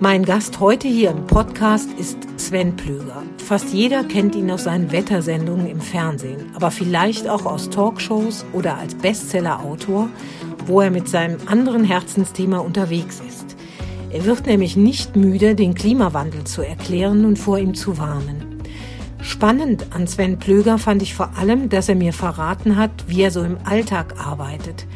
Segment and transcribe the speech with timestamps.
[0.00, 3.22] Mein Gast heute hier im Podcast ist Sven Plöger.
[3.38, 8.78] Fast jeder kennt ihn aus seinen Wettersendungen im Fernsehen, aber vielleicht auch aus Talkshows oder
[8.78, 10.08] als Bestsellerautor,
[10.66, 13.56] wo er mit seinem anderen Herzensthema unterwegs ist.
[14.10, 18.43] Er wird nämlich nicht müde, den Klimawandel zu erklären und vor ihm zu warnen.
[19.24, 23.30] Spannend an Sven Plöger fand ich vor allem, dass er mir verraten hat, wie er
[23.30, 24.86] so im Alltag arbeitet.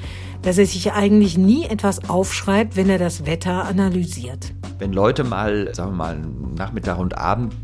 [0.43, 4.53] Dass er sich eigentlich nie etwas aufschreibt, wenn er das Wetter analysiert.
[4.79, 6.19] Wenn Leute mal, sagen wir mal,
[6.59, 7.55] Nachmittag und Abend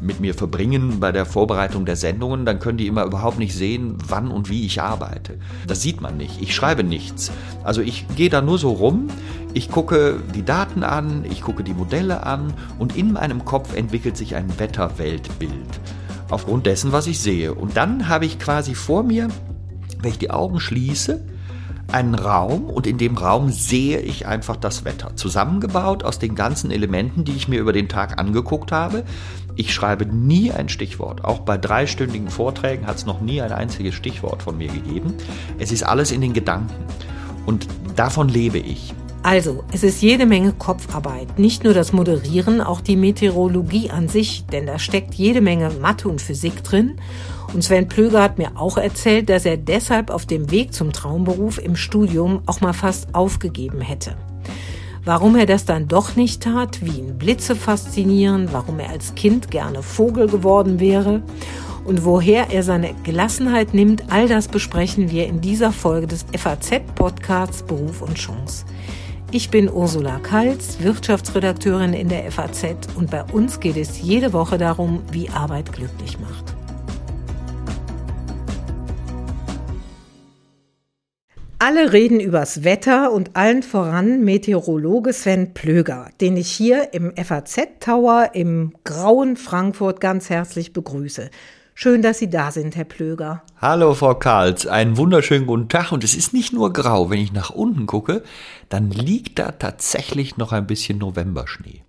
[0.00, 3.96] mit mir verbringen bei der Vorbereitung der Sendungen, dann können die immer überhaupt nicht sehen,
[4.08, 5.38] wann und wie ich arbeite.
[5.68, 6.42] Das sieht man nicht.
[6.42, 7.30] Ich schreibe nichts.
[7.62, 9.06] Also ich gehe da nur so rum,
[9.54, 14.16] ich gucke die Daten an, ich gucke die Modelle an und in meinem Kopf entwickelt
[14.16, 15.80] sich ein Wetterweltbild.
[16.28, 17.54] Aufgrund dessen, was ich sehe.
[17.54, 19.28] Und dann habe ich quasi vor mir,
[20.00, 21.24] wenn ich die Augen schließe,
[21.92, 25.14] einen Raum und in dem Raum sehe ich einfach das Wetter.
[25.14, 29.04] Zusammengebaut aus den ganzen Elementen, die ich mir über den Tag angeguckt habe.
[29.54, 31.24] Ich schreibe nie ein Stichwort.
[31.24, 35.14] Auch bei dreistündigen Vorträgen hat es noch nie ein einziges Stichwort von mir gegeben.
[35.58, 36.74] Es ist alles in den Gedanken.
[37.46, 38.94] Und davon lebe ich.
[39.24, 41.38] Also, es ist jede Menge Kopfarbeit.
[41.38, 46.10] Nicht nur das Moderieren, auch die Meteorologie an sich, denn da steckt jede Menge Mathe
[46.10, 46.96] und Physik drin.
[47.54, 51.56] Und Sven Plöger hat mir auch erzählt, dass er deshalb auf dem Weg zum Traumberuf
[51.56, 54.14] im Studium auch mal fast aufgegeben hätte.
[55.06, 59.50] Warum er das dann doch nicht tat, wie ihn Blitze faszinieren, warum er als Kind
[59.50, 61.22] gerne Vogel geworden wäre
[61.86, 67.62] und woher er seine Gelassenheit nimmt, all das besprechen wir in dieser Folge des FAZ-Podcasts
[67.62, 68.66] Beruf und Chance.
[69.36, 74.58] Ich bin Ursula Kalz, Wirtschaftsredakteurin in der FAZ und bei uns geht es jede Woche
[74.58, 76.54] darum, wie Arbeit glücklich macht.
[81.58, 87.80] Alle reden übers Wetter und allen voran Meteorologe Sven Plöger, den ich hier im FAZ
[87.80, 91.28] Tower im grauen Frankfurt ganz herzlich begrüße.
[91.76, 93.42] Schön, dass Sie da sind, Herr Plöger.
[93.60, 94.64] Hallo, Frau Karls.
[94.68, 95.90] Einen wunderschönen guten Tag.
[95.90, 97.10] Und es ist nicht nur grau.
[97.10, 98.22] Wenn ich nach unten gucke,
[98.68, 101.82] dann liegt da tatsächlich noch ein bisschen Novemberschnee.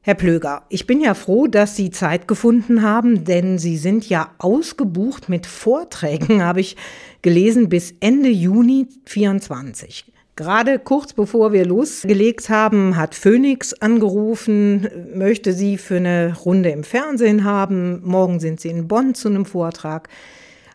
[0.00, 4.32] Herr Plöger, ich bin ja froh, dass Sie Zeit gefunden haben, denn Sie sind ja
[4.38, 6.76] ausgebucht mit Vorträgen, habe ich
[7.22, 10.12] gelesen, bis Ende Juni 24.
[10.36, 16.82] Gerade kurz bevor wir losgelegt haben, hat Phoenix angerufen, möchte sie für eine Runde im
[16.82, 18.02] Fernsehen haben.
[18.04, 20.08] Morgen sind sie in Bonn zu einem Vortrag.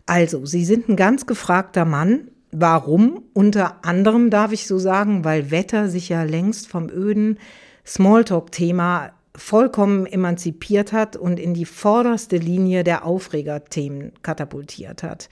[0.05, 2.29] Also, Sie sind ein ganz gefragter Mann.
[2.51, 3.25] Warum?
[3.33, 7.37] Unter anderem darf ich so sagen, weil Wetter sich ja längst vom öden
[7.85, 15.29] Smalltalk-Thema vollkommen emanzipiert hat und in die vorderste Linie der Aufregerthemen katapultiert hat.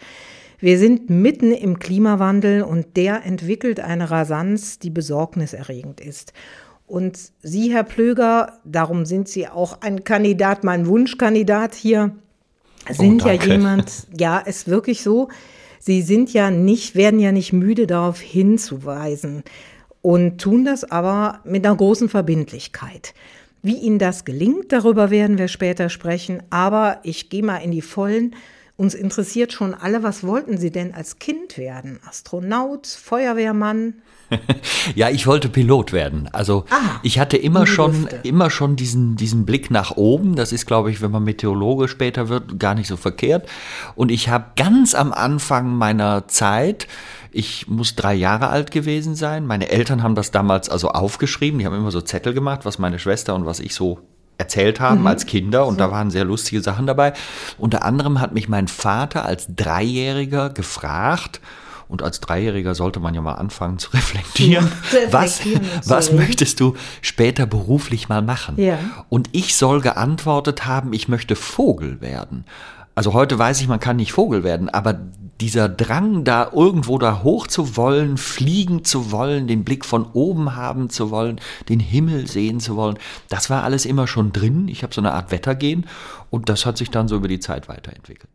[0.60, 6.34] Wir sind mitten im Klimawandel und der entwickelt eine Rasanz, die besorgniserregend ist.
[6.88, 12.16] Und Sie, Herr Plöger, darum sind Sie auch ein Kandidat, mein Wunschkandidat hier,
[12.90, 15.28] sind oh, ja jemand, ja, ist wirklich so.
[15.80, 19.44] Sie sind ja nicht, werden ja nicht müde darauf hinzuweisen
[20.02, 23.14] und tun das aber mit einer großen Verbindlichkeit.
[23.62, 26.42] Wie Ihnen das gelingt, darüber werden wir später sprechen.
[26.50, 28.36] Aber ich gehe mal in die Vollen.
[28.78, 32.00] Uns interessiert schon alle, was wollten Sie denn als Kind werden?
[32.08, 33.96] Astronaut, Feuerwehrmann?
[34.96, 36.30] ja, ich wollte Pilot werden.
[36.32, 40.36] Also ah, ich hatte immer schon, immer schon diesen, diesen Blick nach oben.
[40.36, 43.50] Das ist, glaube ich, wenn man Meteorologe später wird, gar nicht so verkehrt.
[43.96, 46.88] Und ich habe ganz am Anfang meiner Zeit
[47.38, 49.46] ich muss drei Jahre alt gewesen sein.
[49.46, 51.60] Meine Eltern haben das damals also aufgeschrieben.
[51.60, 54.00] Die haben immer so Zettel gemacht, was meine Schwester und was ich so
[54.38, 55.08] erzählt haben mhm.
[55.08, 55.80] als Kinder und so.
[55.80, 57.14] da waren sehr lustige Sachen dabei.
[57.58, 61.42] Unter anderem hat mich mein Vater als Dreijähriger gefragt,
[61.90, 64.70] und als Dreijähriger sollte man ja mal anfangen zu reflektieren.
[64.92, 65.42] Ja, was,
[65.86, 68.62] was möchtest du später beruflich mal machen?
[68.62, 68.78] Ja.
[69.10, 72.46] Und ich soll geantwortet haben, ich möchte Vogel werden.
[72.96, 75.00] Also heute weiß ich, man kann nicht Vogel werden, aber
[75.42, 80.56] dieser Drang, da irgendwo da hoch zu wollen, fliegen zu wollen, den Blick von oben
[80.56, 81.40] haben zu wollen,
[81.70, 82.98] den Himmel sehen zu wollen,
[83.30, 84.68] das war alles immer schon drin.
[84.68, 85.86] Ich habe so eine Art Wettergehen
[86.30, 88.32] und das hat sich dann so über die Zeit weiterentwickelt.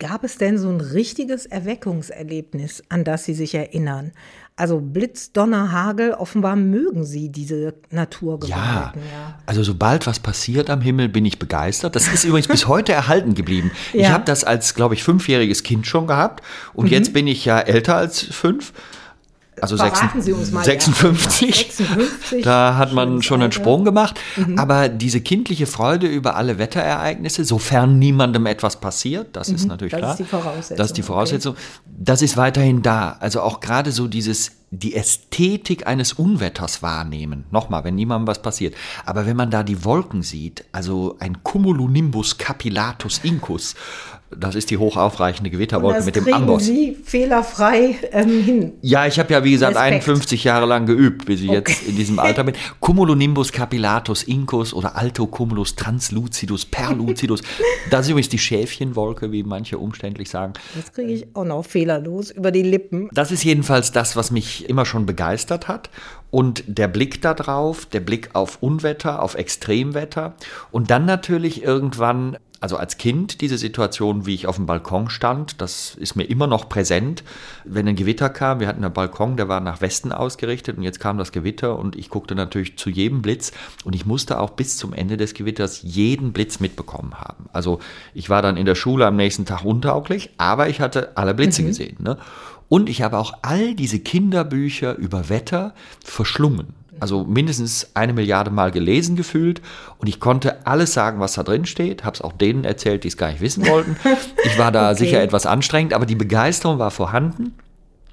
[0.00, 4.10] Gab es denn so ein richtiges Erweckungserlebnis, an das Sie sich erinnern?
[4.56, 8.52] Also Blitz, Donner, Hagel, offenbar mögen Sie diese Naturgewalten.
[8.52, 11.96] Ja, ja, also sobald was passiert am Himmel, bin ich begeistert.
[11.96, 13.72] Das ist übrigens bis heute erhalten geblieben.
[13.92, 14.00] Ja.
[14.00, 16.92] Ich habe das als, glaube ich, fünfjähriges Kind schon gehabt und mhm.
[16.92, 18.72] jetzt bin ich ja älter als fünf.
[19.72, 20.54] Also 56.
[20.64, 22.42] 56.
[22.42, 24.18] Da hat man schon einen Sprung gemacht.
[24.36, 24.58] Mhm.
[24.58, 29.54] Aber diese kindliche Freude über alle Wetterereignisse, sofern niemandem etwas passiert, das mhm.
[29.54, 30.12] ist natürlich das klar.
[30.12, 30.76] Ist die Voraussetzung.
[30.76, 31.52] Das ist die Voraussetzung.
[31.54, 31.62] Okay.
[31.98, 33.16] Das ist weiterhin da.
[33.20, 37.44] Also auch gerade so dieses die Ästhetik eines Unwetters wahrnehmen.
[37.50, 38.74] Nochmal, wenn niemandem was passiert.
[39.06, 43.74] Aber wenn man da die Wolken sieht, also ein Cumulonimbus capillatus incus,
[44.36, 46.64] das ist die hochaufreichende Gewitterwolke mit dem Amboss.
[46.64, 48.72] Sie fehlerfrei ähm, hin.
[48.82, 50.08] Ja, ich habe ja wie gesagt Respekt.
[50.08, 51.58] 51 Jahre lang geübt, bis ich okay.
[51.58, 52.54] jetzt in diesem Alter bin.
[52.80, 57.42] Cumulonimbus capillatus incus oder Altocumulus translucidus perlucidus.
[57.90, 60.54] das ist übrigens die Schäfchenwolke, wie manche umständlich sagen.
[60.74, 63.08] Das kriege ich auch noch fehlerlos über die Lippen.
[63.12, 65.90] Das ist jedenfalls das, was mich immer schon begeistert hat.
[66.30, 70.34] Und der Blick darauf, der Blick auf Unwetter, auf Extremwetter
[70.72, 75.60] und dann natürlich irgendwann also als Kind diese Situation, wie ich auf dem Balkon stand,
[75.60, 77.22] das ist mir immer noch präsent.
[77.64, 80.98] Wenn ein Gewitter kam, wir hatten einen Balkon, der war nach Westen ausgerichtet und jetzt
[80.98, 83.52] kam das Gewitter und ich guckte natürlich zu jedem Blitz
[83.84, 87.50] und ich musste auch bis zum Ende des Gewitters jeden Blitz mitbekommen haben.
[87.52, 87.80] Also
[88.14, 91.60] ich war dann in der Schule am nächsten Tag untauglich, aber ich hatte alle Blitze
[91.60, 91.66] mhm.
[91.66, 91.96] gesehen.
[91.98, 92.16] Ne?
[92.68, 98.70] Und ich habe auch all diese Kinderbücher über Wetter verschlungen also mindestens eine Milliarde Mal
[98.70, 99.60] gelesen gefühlt
[99.98, 103.08] und ich konnte alles sagen, was da drin steht, habe es auch denen erzählt, die
[103.08, 103.96] es gar nicht wissen wollten.
[104.44, 104.98] Ich war da okay.
[104.98, 107.54] sicher etwas anstrengend, aber die Begeisterung war vorhanden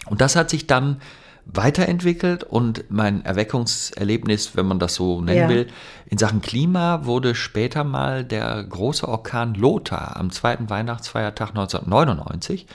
[0.08, 0.98] und das hat sich dann
[1.46, 5.50] weiterentwickelt und mein Erweckungserlebnis, wenn man das so nennen ja.
[5.50, 5.68] will,
[6.08, 12.68] in Sachen Klima wurde später mal der große Orkan Lothar am zweiten Weihnachtsfeiertag 1999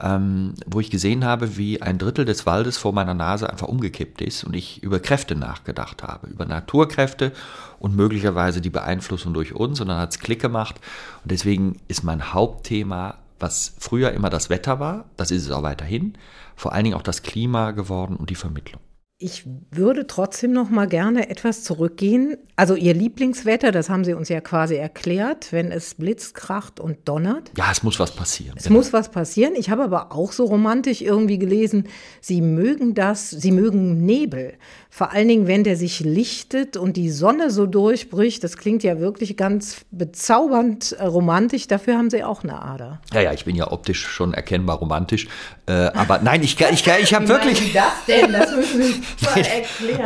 [0.00, 4.20] ähm, wo ich gesehen habe, wie ein Drittel des Waldes vor meiner Nase einfach umgekippt
[4.20, 7.32] ist und ich über Kräfte nachgedacht habe, über Naturkräfte
[7.78, 9.80] und möglicherweise die Beeinflussung durch uns.
[9.80, 10.76] Und dann hat es Klick gemacht.
[11.22, 15.62] Und deswegen ist mein Hauptthema, was früher immer das Wetter war, das ist es auch
[15.62, 16.14] weiterhin,
[16.54, 18.80] vor allen Dingen auch das Klima geworden und die Vermittlung.
[19.18, 22.36] Ich würde trotzdem noch mal gerne etwas zurückgehen.
[22.54, 27.08] Also Ihr Lieblingswetter, das haben Sie uns ja quasi erklärt, wenn es blitzt, kracht und
[27.08, 27.50] donnert.
[27.56, 28.52] Ja, es muss was passieren.
[28.58, 28.76] Es genau.
[28.76, 29.54] muss was passieren.
[29.56, 31.88] Ich habe aber auch so romantisch irgendwie gelesen,
[32.20, 34.58] Sie mögen das, Sie mögen Nebel.
[34.90, 38.44] Vor allen Dingen, wenn der sich lichtet und die Sonne so durchbricht.
[38.44, 41.66] Das klingt ja wirklich ganz bezaubernd äh, romantisch.
[41.68, 43.00] Dafür haben Sie auch eine Ader.
[43.14, 45.26] Ja, ja, ich bin ja optisch schon erkennbar romantisch.
[45.66, 47.66] Äh, aber nein, ich, ich, ich, ich habe wirklich.
[47.66, 48.32] Wie das denn?
[48.32, 49.05] Das müssen Sie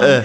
[0.01, 0.23] äh,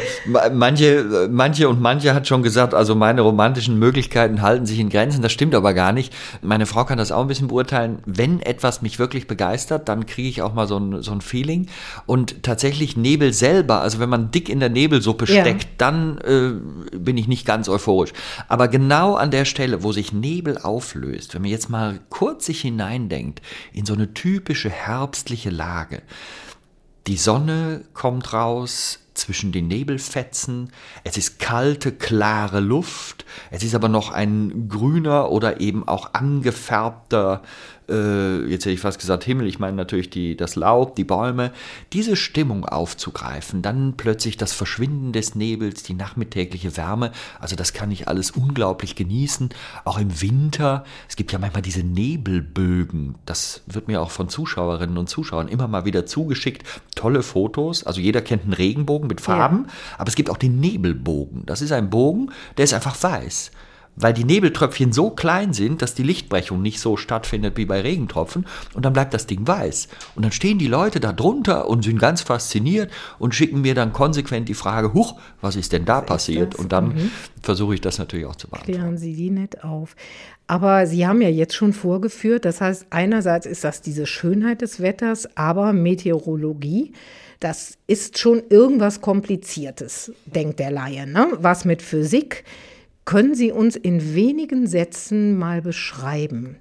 [0.54, 5.22] manche, manche und manche hat schon gesagt, also meine romantischen Möglichkeiten halten sich in Grenzen.
[5.22, 6.13] Das stimmt aber gar nicht.
[6.42, 8.00] Meine Frau kann das auch ein bisschen beurteilen.
[8.06, 11.68] Wenn etwas mich wirklich begeistert, dann kriege ich auch mal so ein, so ein Feeling.
[12.06, 15.42] Und tatsächlich Nebel selber, also wenn man dick in der Nebelsuppe ja.
[15.42, 18.13] steckt, dann äh, bin ich nicht ganz euphorisch.
[18.48, 22.62] Aber genau an der Stelle, wo sich Nebel auflöst, wenn man jetzt mal kurz sich
[22.62, 23.42] hineindenkt
[23.74, 26.01] in so eine typische herbstliche Lage,
[27.07, 30.72] die Sonne kommt raus zwischen den Nebelfetzen.
[31.04, 33.25] Es ist kalte, klare Luft.
[33.52, 37.42] Es ist aber noch ein grüner oder eben auch angefärbter
[37.90, 41.52] äh, jetzt hätte ich fast gesagt Himmel, ich meine natürlich die, das Laub, die Bäume,
[41.94, 47.92] diese Stimmung aufzugreifen, dann plötzlich das Verschwinden des Nebels, die nachmittägliche Wärme, also das kann
[47.92, 49.50] ich alles unglaublich genießen,
[49.84, 54.98] auch im Winter, es gibt ja manchmal diese Nebelbögen, das wird mir auch von Zuschauerinnen
[54.98, 56.64] und Zuschauern immer mal wieder zugeschickt,
[56.96, 59.74] tolle Fotos, also jeder kennt einen Regenbogen mit Farben, ja.
[60.00, 63.25] aber es gibt auch den Nebelbogen, das ist ein Bogen, der ist einfach weiß
[63.95, 68.45] weil die Nebeltröpfchen so klein sind, dass die Lichtbrechung nicht so stattfindet wie bei Regentropfen
[68.74, 69.88] und dann bleibt das Ding weiß.
[70.16, 73.94] Und dann stehen die Leute da drunter und sind ganz fasziniert und schicken mir dann
[73.94, 76.56] konsequent die Frage, huch, was ist denn da was passiert?
[76.56, 77.11] Und dann mhm.
[77.42, 78.80] versuche ich das natürlich auch zu beantworten.
[78.80, 79.95] Klären Sie die nicht auf.
[80.47, 84.80] Aber Sie haben ja jetzt schon vorgeführt, das heißt, einerseits ist das diese Schönheit des
[84.80, 86.94] Wetters, aber Meteorologie,
[87.40, 91.30] das ist schon irgendwas Kompliziertes, denkt der Laie, ne?
[91.40, 92.44] was mit Physik,
[93.06, 96.57] können Sie uns in wenigen Sätzen mal beschreiben,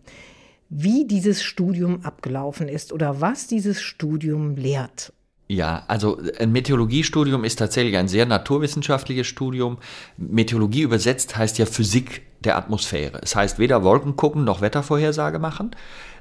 [0.69, 5.13] wie dieses Studium abgelaufen ist oder was dieses Studium lehrt?
[5.47, 9.79] Ja, also ein Meteorologiestudium ist tatsächlich ein sehr naturwissenschaftliches Studium.
[10.17, 13.21] Meteorologie übersetzt heißt ja Physik der Atmosphäre.
[13.23, 15.73] Es heißt weder Wolken gucken noch Wettervorhersage machen.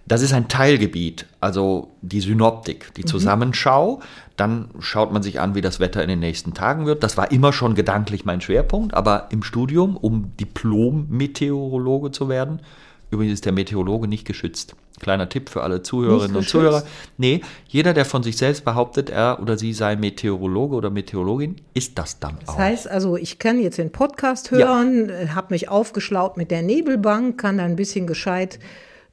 [0.06, 3.08] Das ist ein Teilgebiet, also die Synoptik, die mhm.
[3.08, 4.02] Zusammenschau.
[4.36, 7.04] Dann schaut man sich an, wie das Wetter in den nächsten Tagen wird.
[7.04, 12.60] Das war immer schon gedanklich mein Schwerpunkt, aber im Studium, um Diplom-Meteorologe zu werden,
[13.12, 14.76] übrigens ist der Meteorologe nicht geschützt.
[15.00, 16.84] Kleiner Tipp für alle Zuhörerinnen und Zuhörer.
[17.18, 21.98] Nee, jeder, der von sich selbst behauptet, er oder sie sei Meteorologe oder Meteorologin, ist
[21.98, 22.56] das dann auch.
[22.56, 25.36] Das heißt also, ich kann jetzt den Podcast hören, ja.
[25.36, 28.60] habe mich aufgeschlaut mit der Nebelbank, kann da ein bisschen gescheit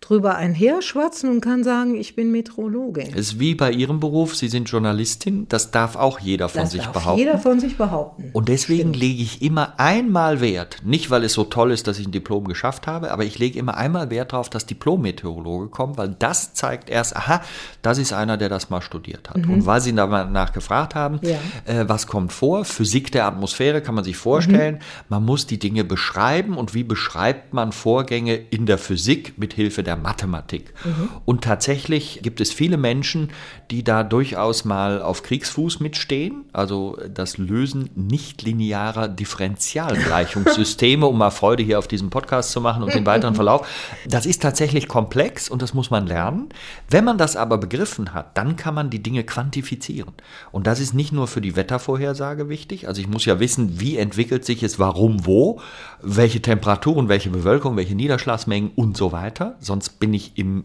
[0.01, 3.09] drüber einherschwatzen und kann sagen, ich bin Meteorologin.
[3.13, 6.73] Es ist wie bei Ihrem Beruf, Sie sind Journalistin, das darf auch jeder von das
[6.73, 7.19] sich darf behaupten.
[7.19, 8.31] Jeder von sich behaupten.
[8.33, 12.07] Und deswegen lege ich immer einmal Wert, nicht weil es so toll ist, dass ich
[12.07, 16.17] ein Diplom geschafft habe, aber ich lege immer einmal Wert darauf, dass Diplom-Meteorologe kommt, weil
[16.19, 17.43] das zeigt erst, aha,
[17.83, 19.37] das ist einer, der das mal studiert hat.
[19.39, 19.51] Mhm.
[19.53, 21.39] Und weil Sie danach gefragt haben, ja.
[21.67, 22.65] äh, was kommt vor?
[22.65, 24.77] Physik der Atmosphäre kann man sich vorstellen.
[24.77, 24.81] Mhm.
[25.11, 29.83] Man muss die Dinge beschreiben und wie beschreibt man Vorgänge in der Physik mit Hilfe
[29.83, 30.75] der Mathematik.
[30.85, 31.09] Mhm.
[31.25, 33.31] Und tatsächlich gibt es viele Menschen,
[33.71, 41.63] die da durchaus mal auf Kriegsfuß mitstehen, also das Lösen nichtlinearer Differentialgleichungssysteme, um mal Freude
[41.63, 43.67] hier auf diesem Podcast zu machen und den weiteren Verlauf.
[44.07, 46.49] Das ist tatsächlich komplex und das muss man lernen.
[46.89, 50.13] Wenn man das aber begriffen hat, dann kann man die Dinge quantifizieren.
[50.53, 52.89] Und das ist nicht nur für die Wettervorhersage wichtig.
[52.89, 55.61] Also ich muss ja wissen, wie entwickelt sich es, warum, wo,
[56.03, 59.57] welche Temperaturen, welche Bewölkung, welche Niederschlagsmengen und so weiter.
[59.81, 60.65] Sonst bin ich im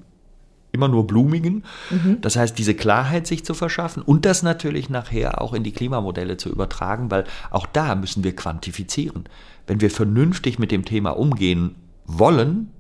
[0.74, 1.64] immer nur blumigen.
[1.90, 2.18] Mhm.
[2.20, 6.36] Das heißt, diese Klarheit sich zu verschaffen und das natürlich nachher auch in die Klimamodelle
[6.36, 9.24] zu übertragen, weil auch da müssen wir quantifizieren.
[9.68, 12.72] Wenn wir vernünftig mit dem Thema umgehen wollen,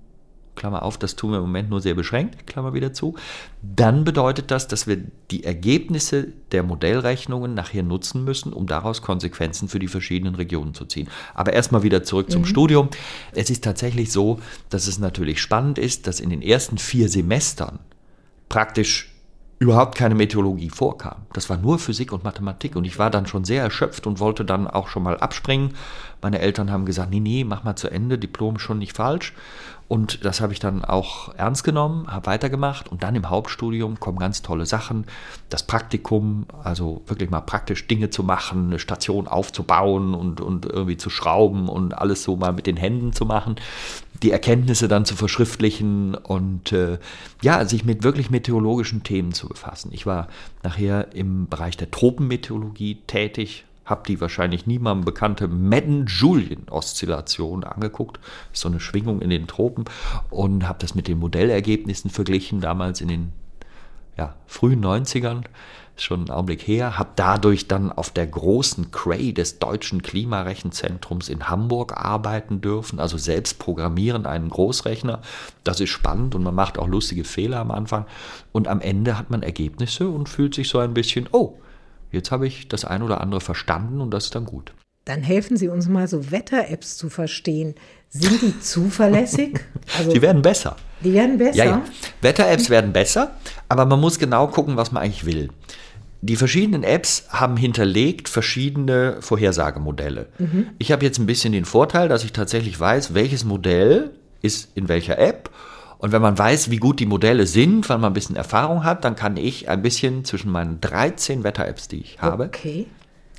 [0.55, 3.15] Klammer auf, das tun wir im Moment nur sehr beschränkt, Klammer wieder zu,
[3.61, 4.97] dann bedeutet das, dass wir
[5.31, 10.85] die Ergebnisse der Modellrechnungen nachher nutzen müssen, um daraus Konsequenzen für die verschiedenen Regionen zu
[10.85, 11.09] ziehen.
[11.33, 12.47] Aber erstmal wieder zurück zum mhm.
[12.47, 12.89] Studium.
[13.33, 17.79] Es ist tatsächlich so, dass es natürlich spannend ist, dass in den ersten vier Semestern
[18.49, 19.11] praktisch
[19.57, 21.25] überhaupt keine Meteorologie vorkam.
[21.33, 24.43] Das war nur Physik und Mathematik und ich war dann schon sehr erschöpft und wollte
[24.43, 25.73] dann auch schon mal abspringen.
[26.21, 29.33] Meine Eltern haben gesagt, nee, nee, mach mal zu Ende, Diplom schon nicht falsch.
[29.87, 34.17] Und das habe ich dann auch ernst genommen, habe weitergemacht und dann im Hauptstudium kommen
[34.17, 35.05] ganz tolle Sachen.
[35.49, 40.97] Das Praktikum, also wirklich mal praktisch Dinge zu machen, eine Station aufzubauen und, und irgendwie
[40.97, 43.57] zu schrauben und alles so mal mit den Händen zu machen.
[44.23, 46.97] Die Erkenntnisse dann zu verschriftlichen und äh,
[47.43, 49.91] ja, sich mit wirklich meteorologischen Themen zu befassen.
[49.93, 50.29] Ich war
[50.63, 58.19] nachher im Bereich der Tropenmeteorologie tätig, habe die wahrscheinlich niemandem bekannte Madden-Julian-Oszillation angeguckt.
[58.51, 59.85] So eine Schwingung in den Tropen
[60.29, 63.31] und habe das mit den Modellergebnissen verglichen, damals in den
[64.17, 65.43] ja, frühen 90ern,
[65.97, 71.47] schon einen Augenblick her, habe dadurch dann auf der großen Cray des Deutschen Klimarechenzentrums in
[71.47, 75.21] Hamburg arbeiten dürfen, also selbst programmieren einen Großrechner.
[75.63, 78.05] Das ist spannend und man macht auch lustige Fehler am Anfang.
[78.51, 81.59] Und am Ende hat man Ergebnisse und fühlt sich so ein bisschen, oh,
[82.15, 84.73] Jetzt habe ich das ein oder andere verstanden und das ist dann gut.
[85.03, 87.75] Dann helfen Sie uns mal so Wetter-Apps zu verstehen.
[88.09, 89.59] Sind die zuverlässig?
[89.99, 90.77] Also, die werden besser.
[91.03, 91.57] Die werden besser?
[91.57, 91.81] Ja, ja.
[92.21, 93.35] Wetter-Apps werden besser,
[93.69, 95.49] aber man muss genau gucken, was man eigentlich will.
[96.21, 100.27] Die verschiedenen Apps haben hinterlegt verschiedene Vorhersagemodelle.
[100.39, 100.67] Mhm.
[100.79, 104.09] Ich habe jetzt ein bisschen den Vorteil, dass ich tatsächlich weiß, welches Modell
[104.41, 105.51] ist in welcher App
[105.97, 109.05] und wenn man weiß, wie gut die Modelle sind, weil man ein bisschen Erfahrung hat,
[109.05, 112.87] dann kann ich ein bisschen zwischen meinen 13 Wetter-Apps, die ich habe, okay.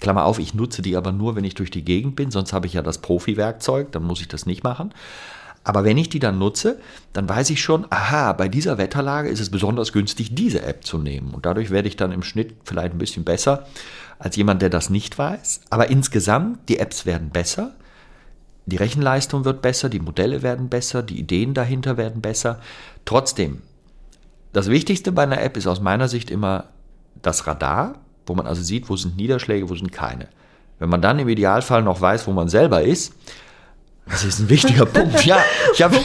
[0.01, 2.67] Klammer auf, ich nutze die aber nur, wenn ich durch die Gegend bin, sonst habe
[2.67, 4.93] ich ja das Profi-Werkzeug, dann muss ich das nicht machen.
[5.65, 6.79] Aber wenn ich die dann nutze,
[7.13, 10.97] dann weiß ich schon, aha, bei dieser Wetterlage ist es besonders günstig, diese App zu
[10.97, 11.35] nehmen.
[11.35, 13.67] Und dadurch werde ich dann im Schnitt vielleicht ein bisschen besser
[14.21, 15.63] als jemand, der das nicht weiß.
[15.71, 17.73] Aber insgesamt, die Apps werden besser
[18.67, 22.61] die Rechenleistung wird besser, die Modelle werden besser, die Ideen dahinter werden besser.
[23.05, 23.63] Trotzdem,
[24.53, 26.65] das Wichtigste bei einer App ist aus meiner Sicht immer
[27.23, 27.95] das Radar,
[28.27, 30.29] wo man also sieht, wo sind Niederschläge, wo sind keine.
[30.79, 33.15] Wenn man dann im Idealfall noch weiß, wo man selber ist,
[34.07, 35.25] das ist ein wichtiger Punkt.
[35.25, 35.39] Ja,
[35.73, 35.97] ich habe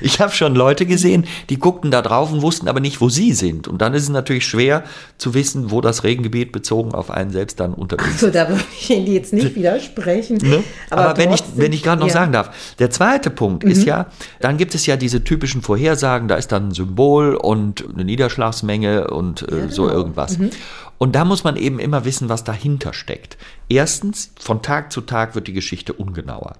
[0.00, 3.32] ich habe schon Leute gesehen, die guckten da drauf und wussten aber nicht, wo sie
[3.32, 3.68] sind.
[3.68, 4.84] Und dann ist es natürlich schwer
[5.16, 8.24] zu wissen, wo das Regengebiet bezogen auf einen selbst dann unterwegs ist.
[8.24, 10.38] Also da würde ich Ihnen jetzt nicht widersprechen.
[10.38, 10.62] Ne?
[10.90, 12.14] Aber, aber wenn ich, wenn ich gerade noch ja.
[12.14, 13.70] sagen darf, der zweite Punkt mhm.
[13.70, 14.06] ist ja,
[14.40, 19.08] dann gibt es ja diese typischen Vorhersagen, da ist dann ein Symbol und eine Niederschlagsmenge
[19.08, 19.94] und äh, ja, so genau.
[19.94, 20.38] irgendwas.
[20.38, 20.50] Mhm.
[20.98, 23.38] Und da muss man eben immer wissen, was dahinter steckt.
[23.68, 26.54] Erstens, von Tag zu Tag wird die Geschichte ungenauer.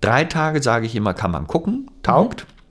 [0.00, 2.46] Drei Tage, sage ich immer, kann man gucken, taugt.
[2.46, 2.61] Mhm.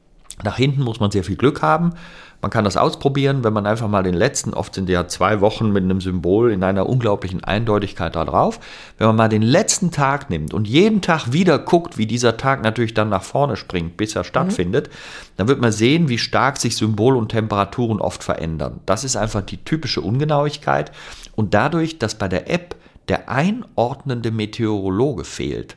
[0.43, 1.93] Nach hinten muss man sehr viel Glück haben.
[2.41, 5.71] Man kann das ausprobieren, wenn man einfach mal den letzten, oft sind ja zwei Wochen
[5.71, 8.59] mit einem Symbol in einer unglaublichen Eindeutigkeit da drauf.
[8.97, 12.63] Wenn man mal den letzten Tag nimmt und jeden Tag wieder guckt, wie dieser Tag
[12.63, 14.91] natürlich dann nach vorne springt, bis er stattfindet, mhm.
[15.37, 18.79] dann wird man sehen, wie stark sich Symbol und Temperaturen oft verändern.
[18.87, 20.91] Das ist einfach die typische Ungenauigkeit.
[21.35, 22.75] Und dadurch, dass bei der App
[23.07, 25.75] der einordnende Meteorologe fehlt,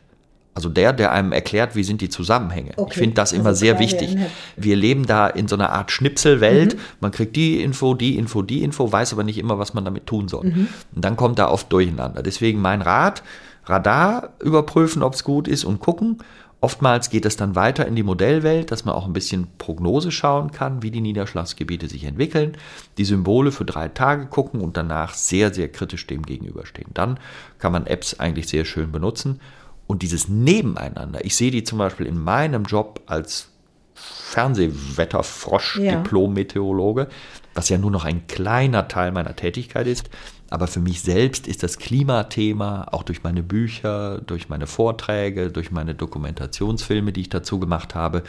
[0.54, 2.73] also der, der einem erklärt, wie sind die Zusammenhänge.
[2.76, 2.90] Okay.
[2.92, 4.16] Ich finde das immer also sehr wichtig.
[4.56, 6.75] Wir leben da in so einer Art Schnipselwelt.
[6.75, 6.80] Mhm.
[7.00, 10.06] Man kriegt die Info, die Info, die Info, weiß aber nicht immer, was man damit
[10.06, 10.46] tun soll.
[10.46, 10.68] Mhm.
[10.94, 12.23] Und dann kommt da oft durcheinander.
[12.23, 13.25] Deswegen mein Rat,
[13.66, 16.18] Radar überprüfen, ob es gut ist und gucken.
[16.61, 20.50] Oftmals geht es dann weiter in die Modellwelt, dass man auch ein bisschen Prognose schauen
[20.50, 22.56] kann, wie die Niederschlagsgebiete sich entwickeln,
[22.96, 26.88] die Symbole für drei Tage gucken und danach sehr, sehr kritisch dem gegenüberstehen.
[26.94, 27.18] Dann
[27.58, 29.40] kann man Apps eigentlich sehr schön benutzen.
[29.87, 33.50] Und dieses Nebeneinander, ich sehe die zum Beispiel in meinem Job als
[33.95, 35.97] Fernsehwetterfrosch, ja.
[35.97, 37.09] Diplom-Meteorologe,
[37.55, 40.11] was ja nur noch ein kleiner Teil meiner Tätigkeit ist.
[40.50, 45.71] Aber für mich selbst ist das Klimathema, auch durch meine Bücher, durch meine Vorträge, durch
[45.71, 48.25] meine Dokumentationsfilme, die ich dazu gemacht habe,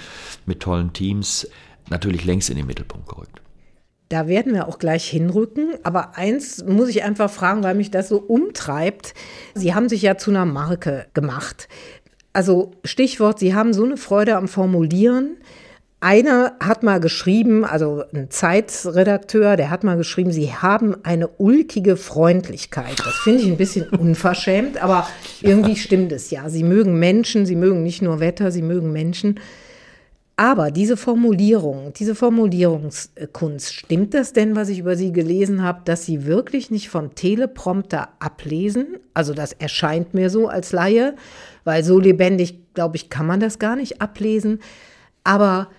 [0.46, 1.48] mit tollen Teams,
[1.90, 3.42] natürlich längst in den Mittelpunkt gerückt.
[4.10, 5.74] Da werden wir auch gleich hinrücken.
[5.84, 9.14] Aber eins muss ich einfach fragen, weil mich das so umtreibt.
[9.54, 11.68] Sie haben sich ja zu einer Marke gemacht.
[12.34, 15.38] Also Stichwort, Sie haben so eine Freude am Formulieren.
[16.02, 21.98] Einer hat mal geschrieben, also ein Zeitredakteur, der hat mal geschrieben, sie haben eine ulkige
[21.98, 23.00] Freundlichkeit.
[23.00, 25.08] Das finde ich ein bisschen unverschämt, aber
[25.42, 26.50] irgendwie stimmt es ja.
[26.50, 29.40] Sie mögen Menschen, sie mögen nicht nur Wetter, sie mögen Menschen.
[30.38, 36.06] Aber diese Formulierung, diese Formulierungskunst, stimmt das denn, was ich über Sie gelesen habe, dass
[36.06, 38.98] Sie wirklich nicht von Teleprompter ablesen?
[39.14, 41.16] Also das erscheint mir so als Laie,
[41.64, 44.60] weil so lebendig, glaube ich, kann man das gar nicht ablesen.
[45.24, 45.70] Aber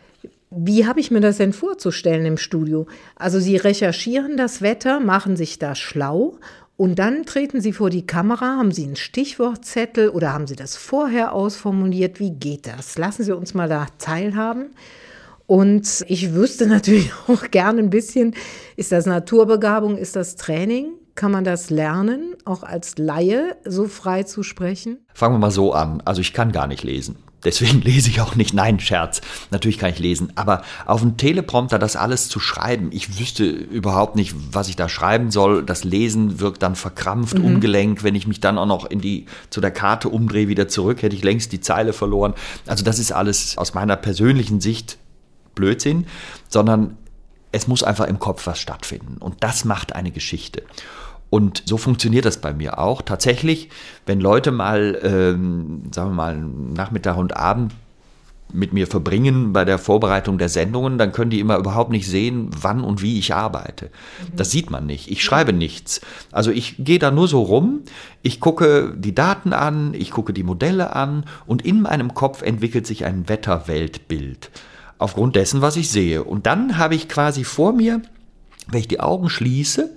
[0.51, 2.87] wie habe ich mir das denn vorzustellen im Studio?
[3.15, 6.39] Also Sie recherchieren das Wetter, machen sich da schlau
[6.77, 10.77] und dann treten Sie vor die Kamera, haben Sie einen Stichwortzettel oder haben Sie das
[10.77, 12.21] vorher ausformuliert?
[12.21, 12.99] Wie geht das?
[12.99, 14.71] Lassen Sie uns mal da teilhaben.
[15.47, 18.35] Und ich wüsste natürlich auch gerne ein bisschen,
[18.77, 20.93] ist das Naturbegabung, ist das Training?
[21.15, 24.99] Kann man das lernen, auch als Laie so frei zu sprechen?
[25.15, 26.03] Fangen wir mal so an.
[26.05, 27.17] Also ich kann gar nicht lesen.
[27.47, 28.53] Deswegen lese ich auch nicht.
[28.53, 29.23] Nein, Scherz.
[29.51, 30.33] Natürlich kann ich lesen.
[30.35, 34.89] Aber auf dem Teleprompter das alles zu schreiben, ich wüsste überhaupt nicht, was ich da
[34.89, 35.65] schreiben soll.
[35.65, 37.45] Das Lesen wirkt dann verkrampft, mhm.
[37.45, 38.03] ungelenk.
[38.03, 41.17] Wenn ich mich dann auch noch in die, zu der Karte umdrehe, wieder zurück, hätte
[41.17, 42.35] ich längst die Zeile verloren.
[42.67, 44.99] Also das ist alles aus meiner persönlichen Sicht
[45.55, 46.07] Blödsinn,
[46.49, 46.99] sondern
[47.53, 49.17] es muss einfach im Kopf was stattfinden.
[49.19, 50.65] Und das macht eine Geschichte.
[51.29, 53.03] Und so funktioniert das bei mir auch.
[53.03, 53.69] Tatsächlich,
[54.07, 57.73] wenn Leute mal, ähm, sagen wir mal, Nachmittag und Abend
[58.53, 62.49] mit mir verbringen bei der Vorbereitung der Sendungen, dann können die immer überhaupt nicht sehen,
[62.61, 63.87] wann und wie ich arbeite.
[63.87, 64.37] Mhm.
[64.37, 65.11] Das sieht man nicht.
[65.11, 66.01] Ich schreibe nichts.
[66.31, 67.83] Also ich gehe da nur so rum,
[68.23, 72.87] ich gucke die Daten an, ich gucke die Modelle an und in meinem Kopf entwickelt
[72.87, 74.51] sich ein Wetterweltbild
[74.99, 76.23] aufgrund dessen, was ich sehe.
[76.25, 78.01] Und dann habe ich quasi vor mir,
[78.69, 79.97] wenn ich die Augen schließe,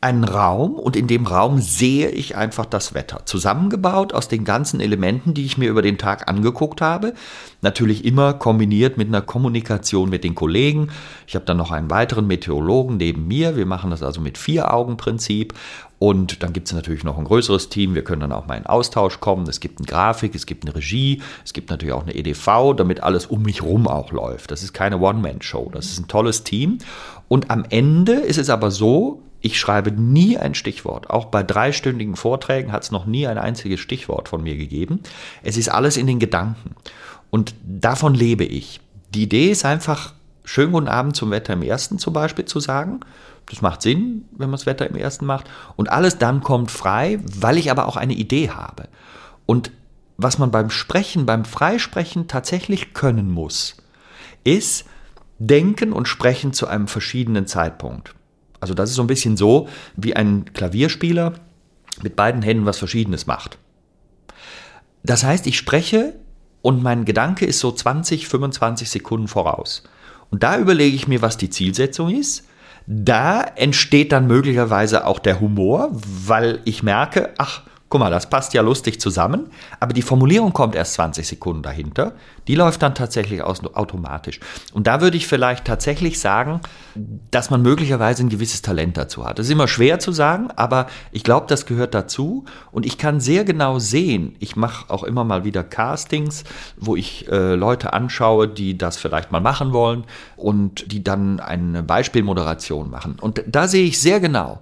[0.00, 3.24] einen Raum und in dem Raum sehe ich einfach das Wetter.
[3.24, 7.14] Zusammengebaut aus den ganzen Elementen, die ich mir über den Tag angeguckt habe.
[7.62, 10.88] Natürlich immer kombiniert mit einer Kommunikation mit den Kollegen.
[11.26, 13.56] Ich habe dann noch einen weiteren Meteorologen neben mir.
[13.56, 15.54] Wir machen das also mit Vier-Augen-Prinzip.
[15.98, 17.94] Und dann gibt es natürlich noch ein größeres Team.
[17.94, 19.48] Wir können dann auch mal in Austausch kommen.
[19.48, 23.02] Es gibt eine Grafik, es gibt eine Regie, es gibt natürlich auch eine EDV, damit
[23.02, 24.50] alles um mich rum auch läuft.
[24.50, 25.70] Das ist keine One-Man-Show.
[25.72, 26.78] Das ist ein tolles Team.
[27.28, 31.10] Und am Ende ist es aber so, ich schreibe nie ein Stichwort.
[31.10, 35.00] Auch bei dreistündigen Vorträgen hat es noch nie ein einziges Stichwort von mir gegeben.
[35.42, 36.74] Es ist alles in den Gedanken.
[37.30, 38.80] Und davon lebe ich.
[39.14, 43.00] Die Idee ist einfach, schönen guten Abend zum Wetter im Ersten zum Beispiel zu sagen.
[43.48, 45.48] Das macht Sinn, wenn man das Wetter im Ersten macht.
[45.76, 48.88] Und alles dann kommt frei, weil ich aber auch eine Idee habe.
[49.44, 49.70] Und
[50.16, 53.76] was man beim Sprechen, beim Freisprechen tatsächlich können muss,
[54.42, 54.86] ist
[55.38, 58.15] denken und sprechen zu einem verschiedenen Zeitpunkt.
[58.60, 61.34] Also das ist so ein bisschen so, wie ein Klavierspieler
[62.02, 63.58] mit beiden Händen was Verschiedenes macht.
[65.02, 66.14] Das heißt, ich spreche
[66.62, 69.84] und mein Gedanke ist so 20, 25 Sekunden voraus.
[70.30, 72.48] Und da überlege ich mir, was die Zielsetzung ist.
[72.88, 78.52] Da entsteht dann möglicherweise auch der Humor, weil ich merke, ach, guck mal, das passt
[78.52, 82.12] ja lustig zusammen, aber die Formulierung kommt erst 20 Sekunden dahinter.
[82.48, 84.40] Die läuft dann tatsächlich automatisch.
[84.72, 86.60] Und da würde ich vielleicht tatsächlich sagen,
[87.30, 89.38] dass man möglicherweise ein gewisses Talent dazu hat.
[89.38, 92.44] Das ist immer schwer zu sagen, aber ich glaube, das gehört dazu.
[92.72, 96.44] Und ich kann sehr genau sehen, ich mache auch immer mal wieder Castings,
[96.76, 100.04] wo ich äh, Leute anschaue, die das vielleicht mal machen wollen
[100.36, 103.16] und die dann eine Beispielmoderation machen.
[103.20, 104.60] Und da sehe ich sehr genau,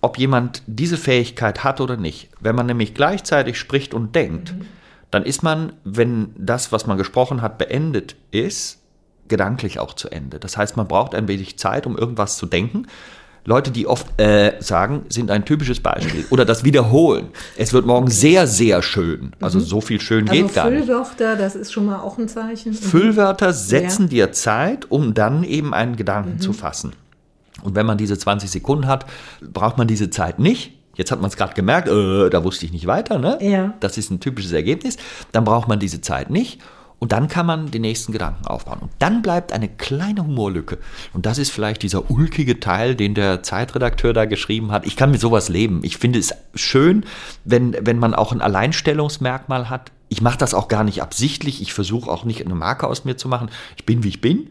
[0.00, 2.28] ob jemand diese Fähigkeit hat oder nicht.
[2.40, 4.66] Wenn man nämlich gleichzeitig spricht und denkt, mhm.
[5.10, 8.78] dann ist man, wenn das, was man gesprochen hat, beendet ist,
[9.28, 10.38] gedanklich auch zu Ende.
[10.38, 12.86] Das heißt, man braucht ein wenig Zeit, um irgendwas zu denken.
[13.46, 16.26] Leute, die oft äh, sagen, sind ein typisches Beispiel.
[16.28, 17.28] Oder das Wiederholen.
[17.56, 19.32] Es wird morgen sehr, sehr schön.
[19.40, 19.62] Also mhm.
[19.62, 20.84] so viel schön also geht gar nicht.
[20.84, 22.74] Füllwörter, das ist schon mal auch ein Zeichen.
[22.74, 24.08] Füllwörter setzen ja.
[24.08, 26.40] dir Zeit, um dann eben einen Gedanken mhm.
[26.40, 26.92] zu fassen.
[27.62, 29.06] Und wenn man diese 20 Sekunden hat,
[29.40, 30.72] braucht man diese Zeit nicht.
[30.96, 33.18] Jetzt hat man es gerade gemerkt, äh, da wusste ich nicht weiter.
[33.18, 33.38] Ne?
[33.40, 33.74] Ja.
[33.80, 34.96] Das ist ein typisches Ergebnis.
[35.32, 36.60] Dann braucht man diese Zeit nicht.
[37.00, 38.80] Und dann kann man den nächsten Gedanken aufbauen.
[38.82, 40.78] Und dann bleibt eine kleine Humorlücke.
[41.14, 44.86] Und das ist vielleicht dieser ulkige Teil, den der Zeitredakteur da geschrieben hat.
[44.86, 45.80] Ich kann mit sowas leben.
[45.82, 47.06] Ich finde es schön,
[47.46, 49.92] wenn, wenn man auch ein Alleinstellungsmerkmal hat.
[50.10, 51.62] Ich mache das auch gar nicht absichtlich.
[51.62, 53.48] Ich versuche auch nicht eine Marke aus mir zu machen.
[53.78, 54.50] Ich bin, wie ich bin.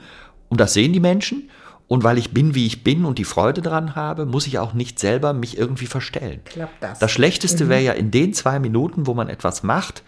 [0.50, 1.52] Und das sehen die Menschen.
[1.89, 4.73] Und weil ich bin, wie ich bin und die Freude dran habe, muss ich auch
[4.73, 6.39] nicht selber mich irgendwie verstellen.
[6.45, 6.99] Klappt das.
[6.99, 7.69] Das Schlechteste Mhm.
[7.69, 10.04] wäre ja in den zwei Minuten, wo man etwas macht,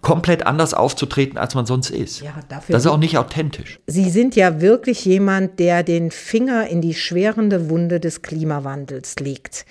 [0.00, 2.22] komplett anders aufzutreten, als man sonst ist.
[2.22, 3.78] Ja, dafür- das ist auch nicht authentisch.
[3.86, 9.66] Sie sind ja wirklich jemand, der den Finger in die schwerende Wunde des Klimawandels legt.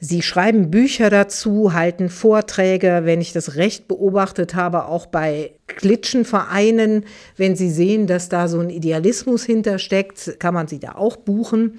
[0.00, 7.04] Sie schreiben Bücher dazu, halten Vorträge, wenn ich das recht beobachtet habe, auch bei Klitschenvereinen.
[7.36, 11.78] Wenn Sie sehen, dass da so ein Idealismus hintersteckt, kann man Sie da auch buchen.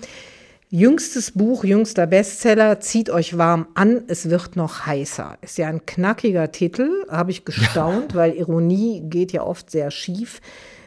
[0.69, 5.38] Jüngstes Buch, jüngster Bestseller, zieht euch warm an, es wird noch heißer.
[5.41, 10.41] Ist ja ein knackiger Titel, habe ich gestaunt, weil Ironie geht ja oft sehr schief,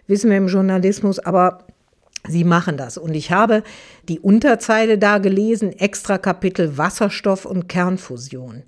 [0.07, 1.67] wissen wir im Journalismus, aber
[2.29, 2.99] Sie machen das.
[2.99, 3.63] Und ich habe
[4.09, 8.63] die Unterzeile da gelesen, extra Kapitel Wasserstoff und Kernfusion.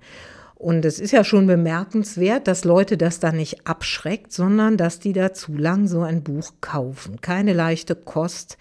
[0.55, 5.13] Und es ist ja schon bemerkenswert, dass Leute das da nicht abschreckt, sondern dass die
[5.13, 7.21] da zu lang so ein Buch kaufen.
[7.21, 8.57] Keine leichte Kost,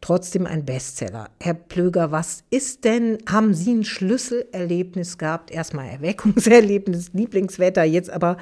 [0.00, 1.30] trotzdem ein Bestseller.
[1.40, 5.50] Herr Plöger, was ist denn, haben Sie ein Schlüsselerlebnis gehabt?
[5.50, 8.36] Erstmal Erweckungserlebnis, Lieblingswetter, jetzt aber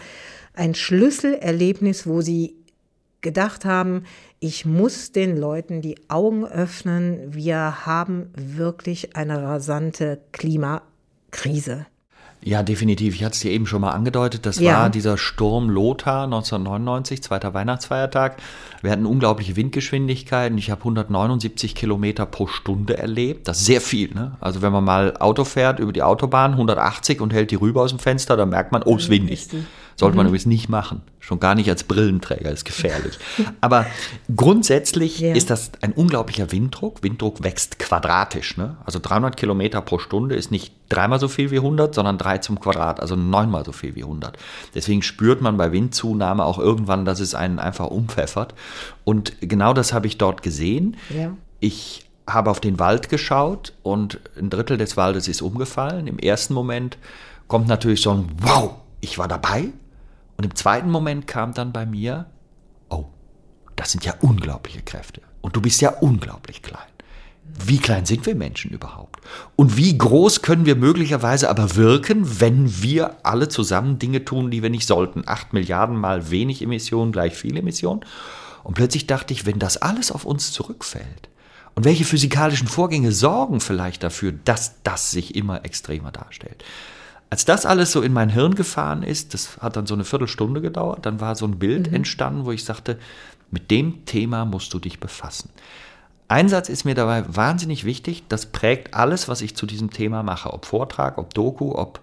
[0.55, 2.57] ein Schlüsselerlebnis, wo Sie
[3.23, 4.05] gedacht haben,
[4.39, 11.87] ich muss den Leuten die Augen öffnen, wir haben wirklich eine rasante Klimakrise.
[12.43, 13.15] Ja, definitiv.
[13.15, 14.47] Ich hatte es dir eben schon mal angedeutet.
[14.47, 14.73] Das Ja.
[14.81, 18.39] war dieser Sturm Lothar 1999, zweiter Weihnachtsfeiertag.
[18.81, 20.57] Wir hatten unglaubliche Windgeschwindigkeiten.
[20.57, 23.47] Ich habe 179 Kilometer pro Stunde erlebt.
[23.47, 24.15] Das ist sehr viel.
[24.15, 24.39] Ne?
[24.41, 27.91] Also wenn man mal Auto fährt über die Autobahn, 180 und hält die rüber aus
[27.91, 29.47] dem Fenster, dann merkt man, oh, es ist windig.
[30.01, 31.03] Sollte man übrigens nicht machen.
[31.21, 33.19] Schon gar nicht als Brillenträger, ist gefährlich.
[33.61, 33.87] Aber
[34.35, 35.35] grundsätzlich Ja.
[35.35, 37.03] ist das ein unglaublicher Winddruck.
[37.03, 38.57] Winddruck wächst quadratisch.
[38.57, 38.77] Ne?
[38.85, 42.59] Also 300 Kilometer pro Stunde ist nicht dreimal so viel wie 100, sondern drei zum
[42.59, 44.37] Quadrat, also neunmal so viel wie 100.
[44.75, 48.55] Deswegen spürt man bei Windzunahme auch irgendwann, dass es einen einfach umpfeffert.
[49.05, 50.97] Und genau das habe ich dort gesehen.
[51.17, 51.33] Ja.
[51.61, 56.07] Ich habe auf den Wald geschaut und ein Drittel des Waldes ist umgefallen.
[56.07, 56.97] Im ersten Moment
[57.49, 59.67] kommt natürlich so ein Wow, ich war dabei.
[60.41, 62.25] Und im zweiten Moment kam dann bei mir,
[62.89, 63.05] oh,
[63.77, 65.21] das sind ja unglaubliche Kräfte.
[65.43, 66.89] Und du bist ja unglaublich klein.
[67.45, 69.21] Wie klein sind wir Menschen überhaupt?
[69.55, 74.63] Und wie groß können wir möglicherweise aber wirken, wenn wir alle zusammen Dinge tun, die
[74.63, 75.25] wir nicht sollten?
[75.27, 78.01] Acht Milliarden mal wenig Emissionen gleich viel Emissionen.
[78.65, 81.29] Und plötzlich dachte ich, wenn das alles auf uns zurückfällt,
[81.75, 86.65] und welche physikalischen Vorgänge sorgen vielleicht dafür, dass das sich immer extremer darstellt?
[87.31, 90.61] Als das alles so in mein Hirn gefahren ist, das hat dann so eine Viertelstunde
[90.61, 92.99] gedauert, dann war so ein Bild entstanden, wo ich sagte,
[93.53, 95.51] mit dem Thema musst du dich befassen.
[96.27, 100.23] Ein Satz ist mir dabei wahnsinnig wichtig, das prägt alles, was ich zu diesem Thema
[100.25, 102.01] mache, ob Vortrag, ob Doku, ob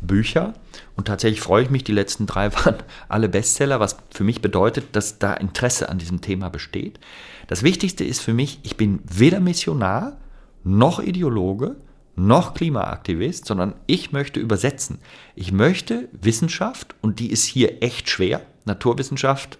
[0.00, 0.54] Bücher.
[0.96, 2.76] Und tatsächlich freue ich mich, die letzten drei waren
[3.08, 6.98] alle Bestseller, was für mich bedeutet, dass da Interesse an diesem Thema besteht.
[7.46, 10.16] Das Wichtigste ist für mich, ich bin weder Missionar
[10.64, 11.76] noch Ideologe
[12.16, 14.98] noch Klimaaktivist, sondern ich möchte übersetzen.
[15.34, 19.58] Ich möchte Wissenschaft, und die ist hier echt schwer, Naturwissenschaft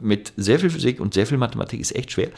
[0.00, 2.30] mit sehr viel Physik und sehr viel Mathematik ist echt schwer,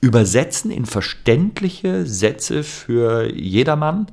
[0.00, 4.06] übersetzen in verständliche Sätze für jedermann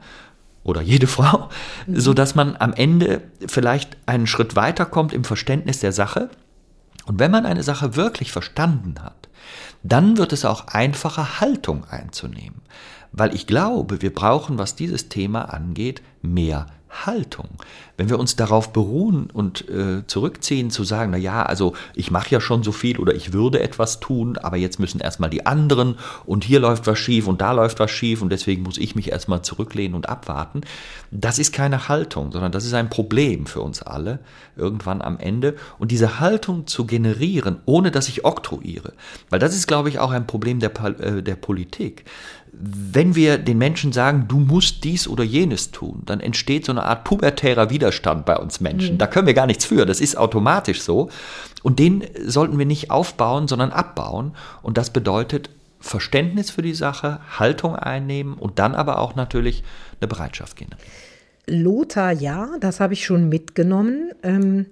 [0.63, 1.49] oder jede Frau,
[1.87, 6.29] so dass man am Ende vielleicht einen Schritt weiterkommt im Verständnis der Sache.
[7.05, 9.29] Und wenn man eine Sache wirklich verstanden hat,
[9.83, 12.61] dann wird es auch einfacher, Haltung einzunehmen.
[13.11, 17.49] Weil ich glaube, wir brauchen, was dieses Thema angeht, mehr Haltung.
[17.97, 22.29] Wenn wir uns darauf beruhen und äh, zurückziehen, zu sagen, na ja, also ich mache
[22.29, 25.95] ja schon so viel oder ich würde etwas tun, aber jetzt müssen erstmal die anderen
[26.25, 29.11] und hier läuft was schief und da läuft was schief und deswegen muss ich mich
[29.11, 30.61] erstmal zurücklehnen und abwarten.
[31.11, 34.19] Das ist keine Haltung, sondern das ist ein Problem für uns alle
[34.55, 35.55] irgendwann am Ende.
[35.79, 38.93] Und diese Haltung zu generieren, ohne dass ich oktroyiere,
[39.29, 42.05] weil das ist, glaube ich, auch ein Problem der, äh, der Politik
[42.51, 46.83] wenn wir den Menschen sagen, du musst dies oder jenes tun, dann entsteht so eine
[46.83, 48.95] Art pubertärer Widerstand bei uns Menschen.
[48.95, 48.97] Mhm.
[48.97, 49.85] Da können wir gar nichts für.
[49.85, 51.09] Das ist automatisch so.
[51.61, 54.33] Und den sollten wir nicht aufbauen, sondern abbauen.
[54.63, 59.63] Und das bedeutet Verständnis für die Sache, Haltung einnehmen und dann aber auch natürlich
[59.99, 60.81] eine Bereitschaft generieren.
[61.45, 64.11] Lothar, ja, das habe ich schon mitgenommen.
[64.23, 64.65] Ähm,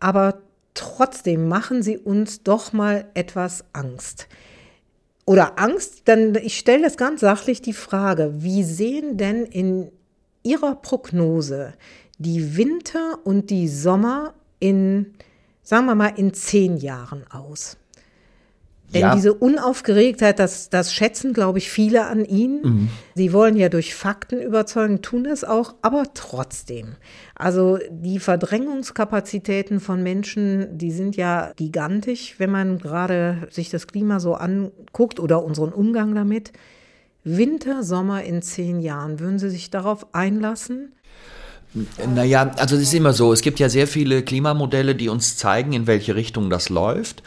[0.00, 0.38] aber
[0.74, 4.28] trotzdem machen Sie uns doch mal etwas Angst
[5.28, 9.92] oder Angst, dann ich stelle das ganz sachlich die Frage, wie sehen denn in
[10.42, 11.74] Ihrer Prognose
[12.16, 15.12] die Winter und die Sommer in,
[15.62, 17.76] sagen wir mal, in zehn Jahren aus?
[18.94, 19.14] Denn ja.
[19.14, 22.60] diese Unaufgeregtheit, das, das schätzen, glaube ich, viele an Ihnen.
[22.62, 22.88] Mhm.
[23.14, 26.94] Sie wollen ja durch Fakten überzeugen, tun das auch, aber trotzdem.
[27.34, 34.20] Also die Verdrängungskapazitäten von Menschen, die sind ja gigantisch, wenn man gerade sich das Klima
[34.20, 36.52] so anguckt oder unseren Umgang damit.
[37.24, 40.94] Winter, Sommer in zehn Jahren, würden Sie sich darauf einlassen?
[42.14, 45.74] Naja, also es ist immer so, es gibt ja sehr viele Klimamodelle, die uns zeigen,
[45.74, 47.22] in welche Richtung das läuft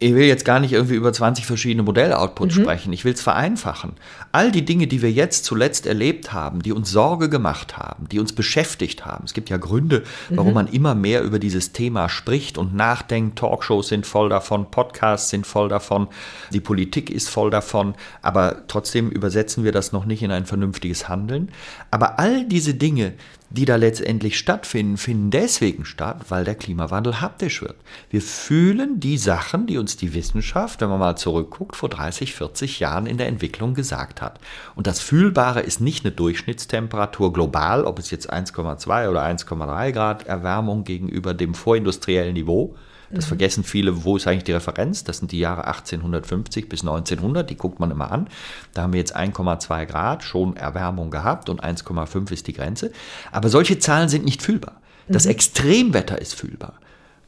[0.00, 2.62] ich will jetzt gar nicht irgendwie über 20 verschiedene Modelloutputs mhm.
[2.62, 2.92] sprechen.
[2.92, 3.92] Ich will es vereinfachen.
[4.32, 8.18] All die Dinge, die wir jetzt zuletzt erlebt haben, die uns Sorge gemacht haben, die
[8.18, 9.24] uns beschäftigt haben.
[9.24, 10.54] Es gibt ja Gründe, warum mhm.
[10.54, 13.38] man immer mehr über dieses Thema spricht und nachdenkt.
[13.38, 16.08] Talkshows sind voll davon, Podcasts sind voll davon,
[16.52, 17.94] die Politik ist voll davon.
[18.20, 21.50] Aber trotzdem übersetzen wir das noch nicht in ein vernünftiges Handeln.
[21.90, 23.14] Aber all diese Dinge,
[23.54, 27.76] die da letztendlich stattfinden, finden deswegen statt, weil der Klimawandel haptisch wird.
[28.10, 32.80] Wir fühlen die Sachen, die uns die Wissenschaft, wenn man mal zurückguckt, vor 30, 40
[32.80, 34.40] Jahren in der Entwicklung gesagt hat.
[34.74, 40.26] Und das Fühlbare ist nicht eine Durchschnittstemperatur global, ob es jetzt 1,2 oder 1,3 Grad
[40.26, 42.74] Erwärmung gegenüber dem vorindustriellen Niveau,
[43.10, 43.28] das mhm.
[43.28, 45.04] vergessen viele, wo ist eigentlich die Referenz?
[45.04, 48.28] Das sind die Jahre 1850 bis 1900, die guckt man immer an.
[48.72, 52.92] Da haben wir jetzt 1,2 Grad schon Erwärmung gehabt und 1,5 ist die Grenze.
[53.32, 54.80] Aber solche Zahlen sind nicht fühlbar.
[55.08, 55.32] Das mhm.
[55.32, 56.74] Extremwetter ist fühlbar.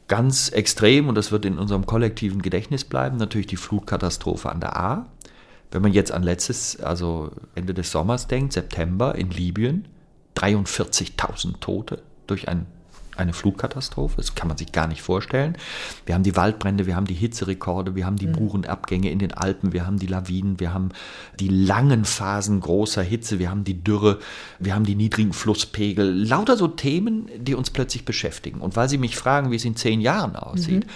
[0.07, 4.77] Ganz extrem, und das wird in unserem kollektiven Gedächtnis bleiben, natürlich die Flutkatastrophe an der
[4.77, 5.05] A.
[5.71, 9.85] Wenn man jetzt an letztes, also Ende des Sommers denkt, September in Libyen,
[10.37, 12.67] 43.000 Tote durch ein
[13.17, 14.17] eine Flutkatastrophe.
[14.17, 15.57] Das kann man sich gar nicht vorstellen.
[16.05, 18.33] Wir haben die Waldbrände, wir haben die Hitzerekorde, wir haben die mhm.
[18.33, 20.89] Burenabgänge in den Alpen, wir haben die Lawinen, wir haben
[21.39, 24.19] die langen Phasen großer Hitze, wir haben die Dürre,
[24.59, 26.11] wir haben die niedrigen Flusspegel.
[26.27, 28.61] Lauter so Themen, die uns plötzlich beschäftigen.
[28.61, 30.91] Und weil Sie mich fragen, wie es in zehn Jahren aussieht, mhm.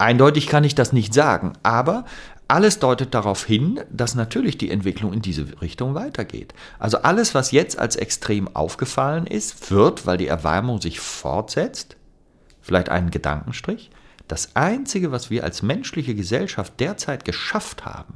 [0.00, 2.04] Eindeutig kann ich das nicht sagen, aber
[2.48, 6.54] alles deutet darauf hin, dass natürlich die Entwicklung in diese Richtung weitergeht.
[6.78, 11.96] Also alles, was jetzt als extrem aufgefallen ist, wird, weil die Erwärmung sich fortsetzt,
[12.62, 13.90] vielleicht einen Gedankenstrich,
[14.28, 18.14] das Einzige, was wir als menschliche Gesellschaft derzeit geschafft haben,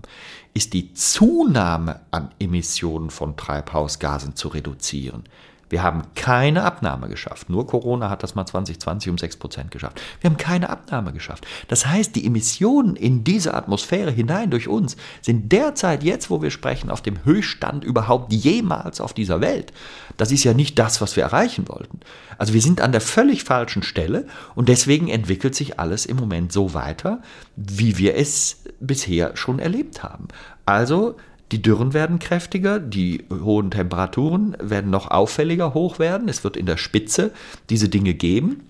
[0.53, 5.25] ist die Zunahme an Emissionen von Treibhausgasen zu reduzieren.
[5.72, 7.48] Wir haben keine Abnahme geschafft.
[7.48, 10.02] Nur Corona hat das mal 2020 um 6 Prozent geschafft.
[10.20, 11.46] Wir haben keine Abnahme geschafft.
[11.68, 16.50] Das heißt, die Emissionen in diese Atmosphäre hinein durch uns sind derzeit, jetzt wo wir
[16.50, 19.72] sprechen, auf dem Höchststand überhaupt jemals auf dieser Welt.
[20.18, 22.00] Das ist ja nicht das, was wir erreichen wollten.
[22.37, 26.52] Also wir sind an der völlig falschen Stelle und deswegen entwickelt sich alles im Moment
[26.52, 27.22] so weiter,
[27.56, 30.28] wie wir es bisher schon erlebt haben.
[30.66, 31.16] Also
[31.52, 36.28] die Dürren werden kräftiger, die hohen Temperaturen werden noch auffälliger hoch werden.
[36.28, 37.30] Es wird in der Spitze
[37.68, 38.62] diese Dinge geben.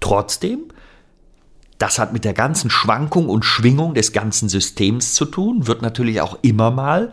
[0.00, 0.64] Trotzdem,
[1.78, 6.20] das hat mit der ganzen Schwankung und Schwingung des ganzen Systems zu tun, wird natürlich
[6.20, 7.12] auch immer mal,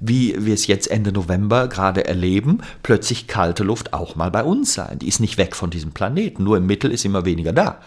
[0.00, 4.72] wie wir es jetzt Ende November gerade erleben, plötzlich kalte Luft auch mal bei uns
[4.72, 4.98] sein.
[4.98, 7.80] Die ist nicht weg von diesem Planeten, nur im Mittel ist immer weniger da.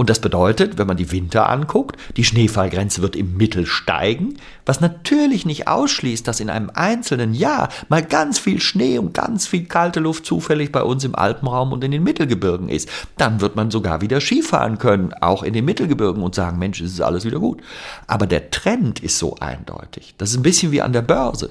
[0.00, 4.80] Und das bedeutet, wenn man die Winter anguckt, die Schneefallgrenze wird im Mittel steigen, was
[4.80, 9.64] natürlich nicht ausschließt, dass in einem einzelnen Jahr mal ganz viel Schnee und ganz viel
[9.64, 12.88] kalte Luft zufällig bei uns im Alpenraum und in den Mittelgebirgen ist.
[13.16, 16.92] Dann wird man sogar wieder Skifahren können, auch in den Mittelgebirgen und sagen, Mensch, es
[16.92, 17.60] ist alles wieder gut.
[18.06, 20.14] Aber der Trend ist so eindeutig.
[20.16, 21.50] Das ist ein bisschen wie an der Börse.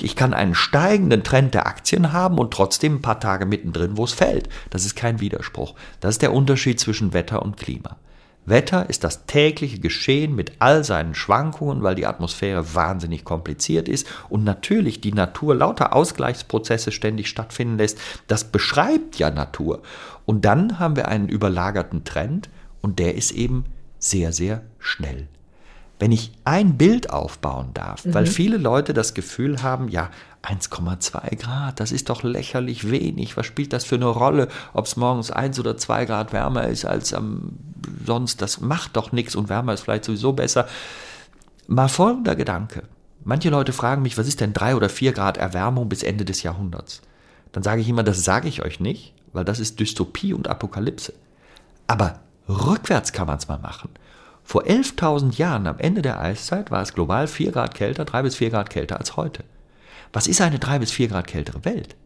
[0.00, 4.04] Ich kann einen steigenden Trend der Aktien haben und trotzdem ein paar Tage mittendrin, wo
[4.04, 4.48] es fällt.
[4.70, 5.74] Das ist kein Widerspruch.
[6.00, 7.96] Das ist der Unterschied zwischen Wetter und Klima.
[8.44, 14.06] Wetter ist das tägliche Geschehen mit all seinen Schwankungen, weil die Atmosphäre wahnsinnig kompliziert ist
[14.28, 17.98] und natürlich die Natur lauter Ausgleichsprozesse ständig stattfinden lässt.
[18.26, 19.82] Das beschreibt ja Natur.
[20.26, 22.48] Und dann haben wir einen überlagerten Trend
[22.80, 23.64] und der ist eben
[23.98, 25.28] sehr, sehr schnell
[26.02, 28.14] wenn ich ein Bild aufbauen darf, mhm.
[28.14, 30.10] weil viele Leute das Gefühl haben, ja,
[30.42, 33.36] 1,2 Grad, das ist doch lächerlich wenig.
[33.36, 36.84] Was spielt das für eine Rolle, ob es morgens 1 oder 2 Grad wärmer ist
[36.86, 37.52] als ähm,
[38.04, 38.42] sonst?
[38.42, 40.66] Das macht doch nichts und wärmer ist vielleicht sowieso besser.
[41.68, 42.82] Mal folgender Gedanke.
[43.22, 46.42] Manche Leute fragen mich, was ist denn 3 oder 4 Grad Erwärmung bis Ende des
[46.42, 47.02] Jahrhunderts?
[47.52, 51.14] Dann sage ich immer, das sage ich euch nicht, weil das ist Dystopie und Apokalypse.
[51.86, 53.90] Aber rückwärts kann man es mal machen.
[54.44, 58.36] Vor 11.000 Jahren, am Ende der Eiszeit, war es global 4 Grad kälter, 3 bis
[58.36, 59.44] 4 Grad kälter als heute.
[60.12, 61.96] Was ist eine 3 bis 4 Grad kältere Welt?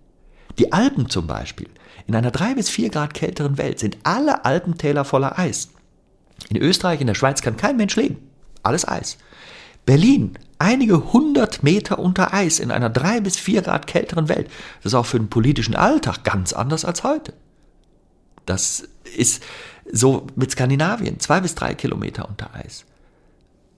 [0.59, 1.68] Die Alpen zum Beispiel.
[2.07, 5.70] In einer 3 bis 4 Grad kälteren Welt sind alle Alpentäler voller Eis.
[6.49, 8.18] In Österreich, in der Schweiz kann kein Mensch leben.
[8.62, 9.18] Alles Eis.
[9.85, 14.49] Berlin einige hundert Meter unter Eis in einer drei bis vier Grad kälteren Welt.
[14.79, 17.33] Das ist auch für den politischen Alltag ganz anders als heute.
[18.46, 19.42] Das ist
[19.92, 22.85] so mit Skandinavien, zwei bis drei Kilometer unter Eis.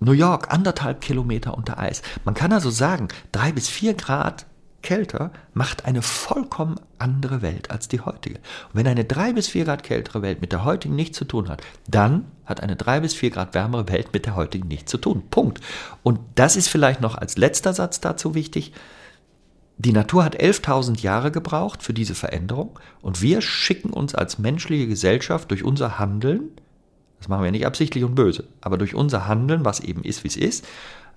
[0.00, 2.02] New York, anderthalb Kilometer unter Eis.
[2.24, 4.46] Man kann also sagen, drei bis vier Grad
[4.82, 8.36] kälter macht eine vollkommen andere Welt als die heutige.
[8.36, 11.48] Und wenn eine drei bis vier Grad kältere Welt mit der heutigen nichts zu tun
[11.48, 14.98] hat, dann hat eine drei bis vier Grad wärmere Welt mit der heutigen nichts zu
[14.98, 15.24] tun.
[15.30, 15.60] Punkt.
[16.02, 18.72] Und das ist vielleicht noch als letzter Satz dazu wichtig.
[19.78, 24.88] Die Natur hat 11.000 Jahre gebraucht für diese Veränderung und wir schicken uns als menschliche
[24.88, 26.50] Gesellschaft durch unser Handeln
[27.18, 30.28] das machen wir nicht absichtlich und böse, aber durch unser Handeln, was eben ist, wie
[30.28, 30.66] es ist,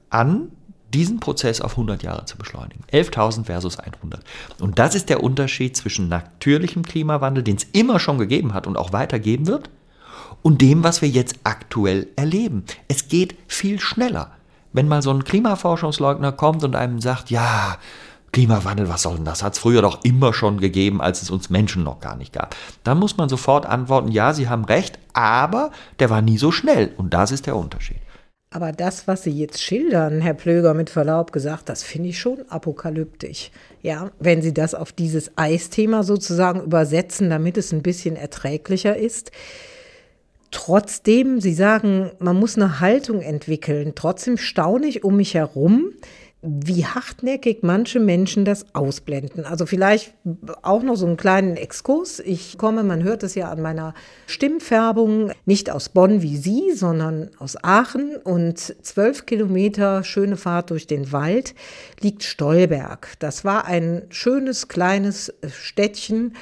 [0.09, 0.49] an
[0.93, 2.83] diesen Prozess auf 100 Jahre zu beschleunigen.
[2.91, 4.23] 11.000 versus 100.
[4.59, 8.77] Und das ist der Unterschied zwischen natürlichem Klimawandel, den es immer schon gegeben hat und
[8.77, 9.69] auch weitergeben wird,
[10.43, 12.63] und dem, was wir jetzt aktuell erleben.
[12.87, 14.31] Es geht viel schneller.
[14.73, 17.77] Wenn mal so ein Klimaforschungsleugner kommt und einem sagt, ja,
[18.31, 19.43] Klimawandel, was soll denn das?
[19.43, 22.55] Hat es früher doch immer schon gegeben, als es uns Menschen noch gar nicht gab.
[22.83, 26.91] Dann muss man sofort antworten, ja, Sie haben recht, aber der war nie so schnell.
[26.97, 27.97] Und das ist der Unterschied.
[28.53, 32.39] Aber das, was Sie jetzt schildern, Herr Plöger, mit Verlaub gesagt, das finde ich schon
[32.49, 33.49] apokalyptisch.
[33.81, 39.31] Ja, wenn Sie das auf dieses Eisthema sozusagen übersetzen, damit es ein bisschen erträglicher ist.
[40.51, 43.93] Trotzdem, Sie sagen, man muss eine Haltung entwickeln.
[43.95, 45.93] Trotzdem staune ich um mich herum,
[46.43, 49.45] wie hartnäckig manche Menschen das ausblenden.
[49.45, 50.13] Also vielleicht
[50.63, 52.19] auch noch so einen kleinen Exkurs.
[52.19, 53.93] Ich komme, man hört es ja an meiner
[54.25, 58.15] Stimmfärbung, nicht aus Bonn wie Sie, sondern aus Aachen.
[58.15, 61.53] Und zwölf Kilometer schöne Fahrt durch den Wald
[61.99, 63.13] liegt Stolberg.
[63.19, 66.33] Das war ein schönes kleines Städtchen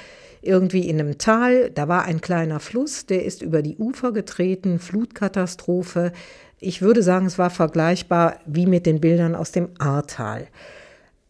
[0.41, 1.69] irgendwie in einem Tal.
[1.71, 6.11] Da war ein kleiner Fluss, der ist über die Ufer getreten, Flutkatastrophe.
[6.59, 10.47] Ich würde sagen, es war vergleichbar wie mit den Bildern aus dem Ahrtal.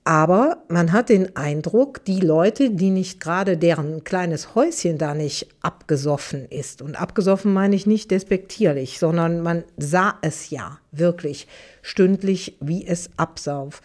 [0.09, 5.49] Aber man hat den Eindruck, die Leute, die nicht gerade deren kleines Häuschen da nicht
[5.61, 11.47] abgesoffen ist, und abgesoffen meine ich nicht despektierlich, sondern man sah es ja wirklich
[11.83, 13.83] stündlich, wie es absauf.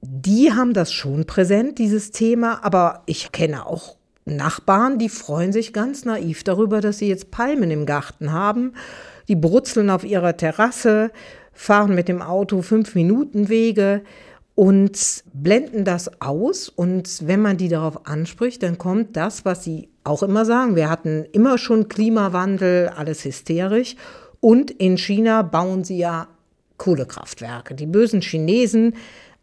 [0.00, 3.97] Die haben das schon präsent, dieses Thema, aber ich kenne auch
[4.36, 8.72] Nachbarn, die freuen sich ganz naiv darüber, dass sie jetzt Palmen im Garten haben
[9.28, 11.10] die brutzeln auf ihrer Terrasse,
[11.52, 14.02] fahren mit dem Auto fünf Minuten Wege
[14.54, 16.68] und blenden das aus.
[16.68, 20.76] Und wenn man die darauf anspricht, dann kommt das, was sie auch immer sagen.
[20.76, 23.96] Wir hatten immer schon Klimawandel, alles hysterisch.
[24.40, 26.28] Und in China bauen sie ja
[26.78, 27.74] Kohlekraftwerke.
[27.74, 28.94] Die bösen Chinesen.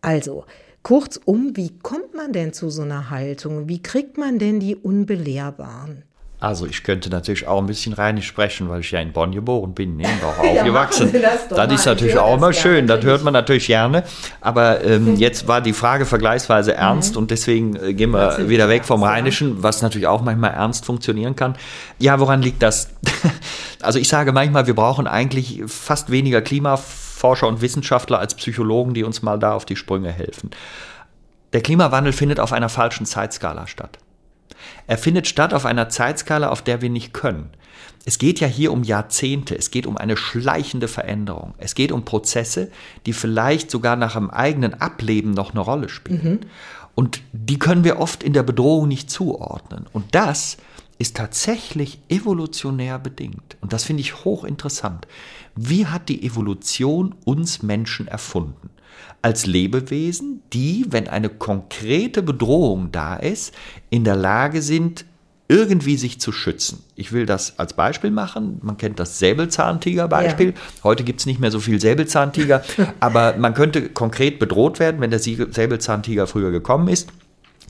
[0.02, 0.46] Also,
[0.86, 3.68] kurzum, wie kommt man denn zu so einer Haltung?
[3.68, 6.04] Wie kriegt man denn die Unbelehrbaren?
[6.40, 9.74] Also ich könnte natürlich auch ein bisschen rheinisch sprechen, weil ich ja in Bonn geboren
[9.74, 11.10] bin ne, auch aufgewachsen.
[11.12, 14.04] ja, das, das ist natürlich auch immer schön, das hört man natürlich gerne.
[14.42, 16.78] Aber ähm, jetzt war die Frage vergleichsweise mhm.
[16.78, 20.86] ernst und deswegen äh, gehen wir wieder weg vom Rheinischen, was natürlich auch manchmal ernst
[20.86, 21.56] funktionieren kann.
[21.98, 22.90] Ja, woran liegt das?
[23.82, 26.42] also ich sage manchmal, wir brauchen eigentlich fast weniger
[27.16, 30.52] Klimaforscher und Wissenschaftler als Psychologen, die uns mal da auf die Sprünge helfen.
[31.54, 33.98] Der Klimawandel findet auf einer falschen Zeitskala statt.
[34.88, 37.52] Er findet statt auf einer Zeitskala, auf der wir nicht können.
[38.06, 42.06] Es geht ja hier um Jahrzehnte, es geht um eine schleichende Veränderung, es geht um
[42.06, 42.70] Prozesse,
[43.06, 46.24] die vielleicht sogar nach einem eigenen Ableben noch eine Rolle spielen.
[46.24, 46.40] Mhm.
[46.96, 49.86] Und die können wir oft in der Bedrohung nicht zuordnen.
[49.92, 50.58] Und das
[50.98, 53.58] ist tatsächlich evolutionär bedingt.
[53.62, 55.08] Und das finde ich hochinteressant.
[55.56, 58.70] Wie hat die Evolution uns Menschen erfunden?
[59.22, 63.56] als Lebewesen, die, wenn eine konkrete Bedrohung da ist,
[63.90, 65.04] in der Lage sind,
[65.48, 66.84] irgendwie sich zu schützen.
[66.96, 68.60] Ich will das als Beispiel machen.
[68.62, 70.50] Man kennt das Säbelzahntiger-Beispiel.
[70.50, 70.84] Ja.
[70.84, 72.64] Heute gibt es nicht mehr so viel Säbelzahntiger,
[73.00, 77.10] aber man könnte konkret bedroht werden, wenn der Säbelzahntiger früher gekommen ist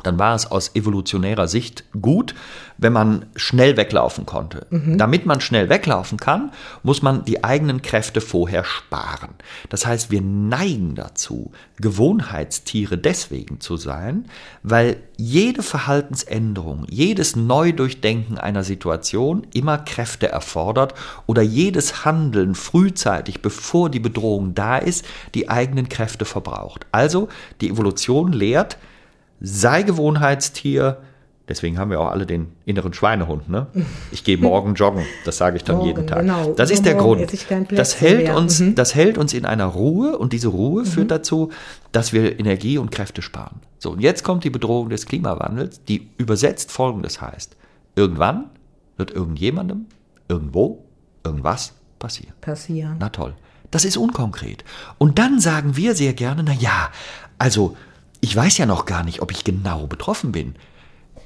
[0.04, 2.36] dann war es aus evolutionärer Sicht gut,
[2.78, 4.68] wenn man schnell weglaufen konnte.
[4.70, 4.98] Mhm.
[4.98, 6.52] Damit man schnell weglaufen kann,
[6.84, 9.30] muss man die eigenen Kräfte vorher sparen.
[9.70, 14.26] Das heißt, wir neigen dazu, Gewohnheitstiere deswegen zu sein,
[14.64, 20.94] weil jede Verhaltensänderung, jedes Neudurchdenken einer Situation immer Kräfte erfordert
[21.26, 26.86] oder jedes Handeln frühzeitig, bevor die Bedrohung da ist, die eigenen Kräfte verbraucht.
[26.92, 27.30] Also
[27.62, 28.78] die Evolution lehrt,
[29.40, 30.98] sei Gewohnheitstier.
[31.48, 33.50] Deswegen haben wir auch alle den inneren Schweinehund.
[33.50, 33.68] Ne?
[34.12, 36.22] Ich gehe morgen joggen, das sage ich dann morgen, jeden Tag.
[36.22, 36.54] Genau.
[36.54, 37.28] Das ist der Grund.
[37.72, 38.74] Das hält, uns, mhm.
[38.74, 40.88] das hält uns in einer Ruhe und diese Ruhe mhm.
[40.88, 41.52] führt dazu,
[41.92, 43.62] dass wir Energie und Kräfte sparen.
[43.78, 47.56] So, und jetzt kommt die Bedrohung des Klimawandels, die übersetzt folgendes heißt.
[47.96, 48.50] Irgendwann
[48.98, 49.86] wird irgendjemandem,
[50.28, 50.84] irgendwo,
[51.24, 52.34] irgendwas passieren.
[52.42, 52.96] Passieren.
[53.00, 53.36] Na toll.
[53.72, 54.64] Das ist unkonkret.
[54.98, 56.90] Und dann sagen wir sehr gerne, na ja,
[57.38, 57.76] also
[58.26, 60.56] ich weiß ja noch gar nicht, ob ich genau betroffen bin.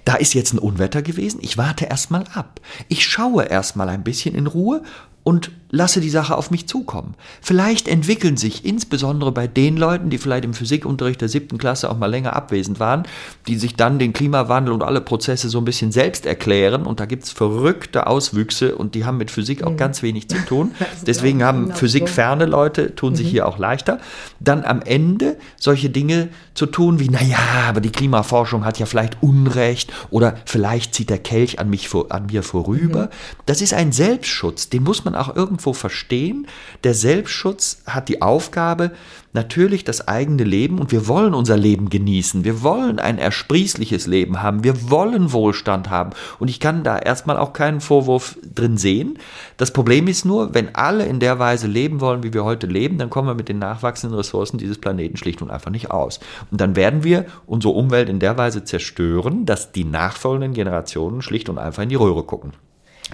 [0.03, 2.59] Da ist jetzt ein Unwetter gewesen, ich warte erstmal ab.
[2.89, 4.83] Ich schaue erstmal ein bisschen in Ruhe
[5.23, 7.15] und lasse die Sache auf mich zukommen.
[7.41, 11.97] Vielleicht entwickeln sich insbesondere bei den Leuten, die vielleicht im Physikunterricht der siebten Klasse auch
[11.97, 13.03] mal länger abwesend waren,
[13.47, 17.05] die sich dann den Klimawandel und alle Prozesse so ein bisschen selbst erklären und da
[17.05, 19.77] gibt es verrückte Auswüchse und die haben mit Physik auch mhm.
[19.77, 20.71] ganz wenig zu tun.
[21.05, 23.31] Deswegen haben genau physikferne Leute, tun sich mhm.
[23.31, 23.99] hier auch leichter.
[24.39, 29.21] Dann am Ende solche Dinge zu tun wie, naja, aber die Klimaforschung hat ja vielleicht
[29.21, 33.03] Unrecht oder vielleicht zieht der Kelch an, mich an mir vorüber.
[33.03, 33.09] Mhm.
[33.45, 36.47] Das ist ein Selbstschutz, den muss man auch irgendwo verstehen.
[36.83, 38.91] Der Selbstschutz hat die Aufgabe,
[39.33, 42.43] natürlich das eigene Leben und wir wollen unser Leben genießen.
[42.45, 44.63] Wir wollen ein ersprießliches Leben haben.
[44.63, 46.11] Wir wollen Wohlstand haben.
[46.39, 49.19] Und ich kann da erstmal auch keinen Vorwurf drin sehen.
[49.57, 52.97] Das Problem ist nur, wenn alle in der Weise leben wollen, wie wir heute leben,
[52.97, 56.19] dann kommen wir mit den nachwachsenden Ressourcen dieses Planeten schlicht und einfach nicht aus.
[56.49, 61.49] Und dann werden wir unsere Umwelt in der Weise zerstören, dass die nachfolgenden Generationen schlicht
[61.49, 62.53] und einfach in die Röhre gucken.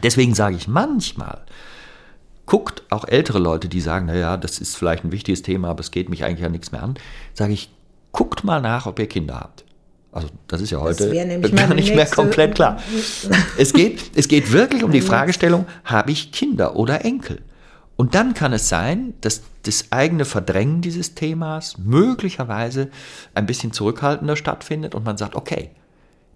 [0.04, 1.42] Deswegen sage ich manchmal,
[2.46, 5.92] guckt auch ältere Leute, die sagen, naja, das ist vielleicht ein wichtiges Thema, aber es
[5.92, 6.96] geht mich eigentlich ja nichts mehr an,
[7.34, 7.72] sage ich,
[8.12, 9.66] guckt mal nach, ob ihr Kinder habt.
[10.12, 11.12] Also das ist ja heute
[11.56, 12.78] gar nicht mehr komplett klar.
[13.58, 17.42] es, geht, es geht wirklich um die Fragestellung, habe ich Kinder oder Enkel?
[17.98, 22.90] Und dann kann es sein, dass das eigene Verdrängen dieses Themas möglicherweise
[23.34, 25.72] ein bisschen zurückhaltender stattfindet und man sagt, okay,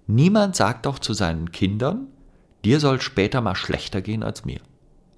[0.08, 2.08] niemand sagt doch zu seinen Kindern,
[2.66, 4.60] dir soll später mal schlechter gehen als mir.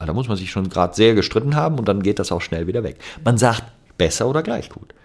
[0.02, 2.41] Ah, da muss man sich schon gerade sehr gestritten haben und dann geht das auch
[2.41, 2.97] schnell wieder weg.
[3.24, 3.64] Man sagt
[3.99, 4.95] besser oder gleich gut.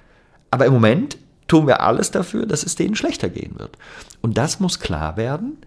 [0.50, 1.18] Aber im Moment
[1.48, 3.76] tun wir alles dafür, dass es denen schlechter gehen wird.
[4.22, 5.58] Und das muss klar werden.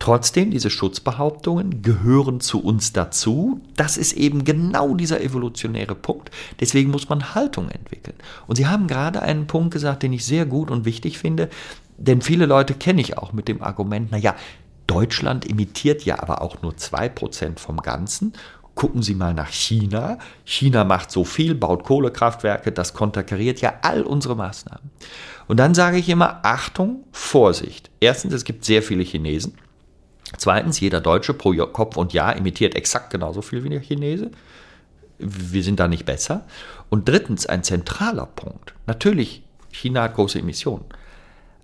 [0.00, 3.60] Trotzdem, diese Schutzbehauptungen gehören zu uns dazu.
[3.76, 6.32] Das ist eben genau dieser evolutionäre Punkt.
[6.58, 8.16] Deswegen muss man Haltung entwickeln.
[8.48, 11.50] Und Sie haben gerade einen Punkt gesagt, den ich sehr gut und wichtig finde,
[11.98, 14.34] denn viele Leute kenne ich auch mit dem Argument, naja,
[14.86, 18.32] Deutschland imitiert ja aber auch nur 2% vom Ganzen
[18.76, 20.18] Gucken Sie mal nach China.
[20.44, 24.90] China macht so viel, baut Kohlekraftwerke, das konterkariert ja all unsere Maßnahmen.
[25.48, 27.90] Und dann sage ich immer, Achtung, Vorsicht.
[28.00, 29.54] Erstens, es gibt sehr viele Chinesen.
[30.36, 34.30] Zweitens, jeder Deutsche pro Kopf und Jahr imitiert exakt genauso viel wie der Chinese.
[35.18, 36.44] Wir sind da nicht besser.
[36.90, 38.74] Und drittens, ein zentraler Punkt.
[38.86, 40.84] Natürlich, China hat große Emissionen.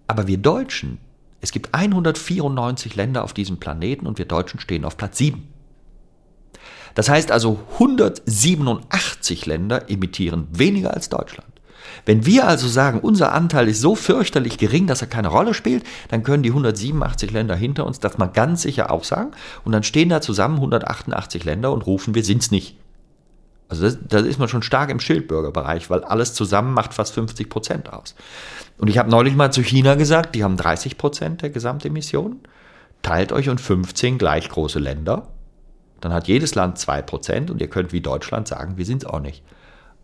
[0.07, 0.97] Aber wir Deutschen,
[1.43, 5.52] es gibt 194 Länder auf diesem Planeten und wir Deutschen stehen auf Platz 7.
[6.95, 11.53] Das heißt also, 187 Länder emittieren weniger als Deutschland.
[12.05, 15.85] Wenn wir also sagen, unser Anteil ist so fürchterlich gering, dass er keine Rolle spielt,
[16.09, 19.33] dann können die 187 Länder hinter uns das mal ganz sicher auch sagen.
[19.65, 22.77] Und dann stehen da zusammen 188 Länder und rufen, wir sind's nicht.
[23.69, 27.93] Also das ist man schon stark im Schildbürgerbereich, weil alles zusammen macht fast 50 Prozent
[27.93, 28.15] aus.
[28.79, 32.41] Und ich habe neulich mal zu China gesagt, die haben 30 Prozent der Gesamtemissionen.
[33.01, 35.29] Teilt euch und 15 gleich große Länder
[36.03, 39.21] dann hat jedes Land 2% und ihr könnt wie Deutschland sagen, wir sind es auch
[39.21, 39.43] nicht.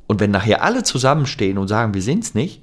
[0.07, 2.63] Und wenn nachher alle zusammenstehen und sagen, wir sind es nicht,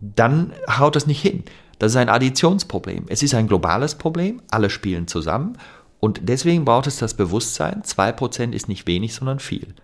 [0.00, 1.44] dann haut das nicht hin.
[1.78, 3.06] Das ist ein Additionsproblem.
[3.08, 5.56] Es ist ein globales Problem, alle spielen zusammen
[5.98, 9.74] und deswegen braucht es das Bewusstsein, 2% ist nicht wenig, sondern viel.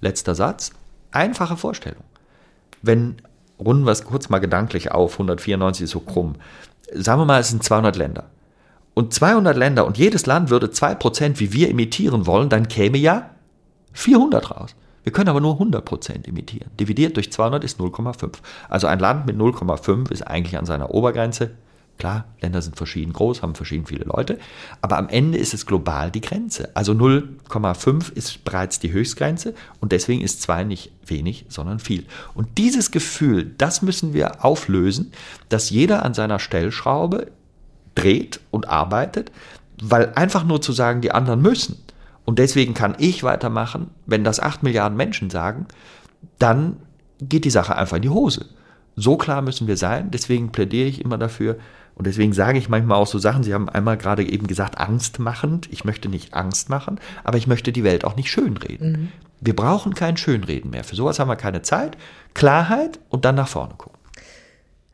[0.00, 0.72] Letzter Satz,
[1.12, 2.02] einfache Vorstellung.
[2.80, 3.16] Wenn,
[3.60, 6.36] runden wir es kurz mal gedanklich auf, 194 ist so krumm,
[6.94, 8.24] sagen wir mal, es sind 200 Länder
[8.94, 13.30] und 200 Länder und jedes Land würde 2% wie wir imitieren wollen, dann käme ja
[13.92, 14.74] 400 raus.
[15.02, 16.70] Wir können aber nur 100% imitieren.
[16.78, 18.34] Dividiert durch 200 ist 0,5.
[18.68, 21.50] Also ein Land mit 0,5 ist eigentlich an seiner Obergrenze.
[21.98, 24.38] Klar, Länder sind verschieden groß, haben verschieden viele Leute,
[24.80, 26.70] aber am Ende ist es global die Grenze.
[26.74, 32.06] Also 0,5 ist bereits die Höchstgrenze und deswegen ist 2 nicht wenig, sondern viel.
[32.34, 35.12] Und dieses Gefühl, das müssen wir auflösen,
[35.48, 37.30] dass jeder an seiner Stellschraube
[37.94, 39.32] dreht und arbeitet,
[39.82, 41.82] weil einfach nur zu sagen, die anderen müssen
[42.24, 45.66] und deswegen kann ich weitermachen, wenn das 8 Milliarden Menschen sagen,
[46.38, 46.76] dann
[47.20, 48.46] geht die Sache einfach in die Hose.
[48.94, 51.56] So klar müssen wir sein, deswegen plädiere ich immer dafür
[51.94, 55.68] und deswegen sage ich manchmal auch so Sachen, Sie haben einmal gerade eben gesagt, angstmachend.
[55.70, 58.92] Ich möchte nicht Angst machen, aber ich möchte die Welt auch nicht schönreden.
[58.92, 59.08] Mhm.
[59.40, 60.84] Wir brauchen kein Schönreden mehr.
[60.84, 61.98] Für sowas haben wir keine Zeit.
[62.32, 64.01] Klarheit und dann nach vorne gucken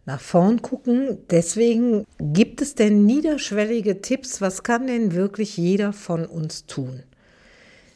[0.09, 1.18] nach vorn gucken.
[1.30, 4.40] Deswegen gibt es denn niederschwellige Tipps?
[4.40, 7.02] Was kann denn wirklich jeder von uns tun?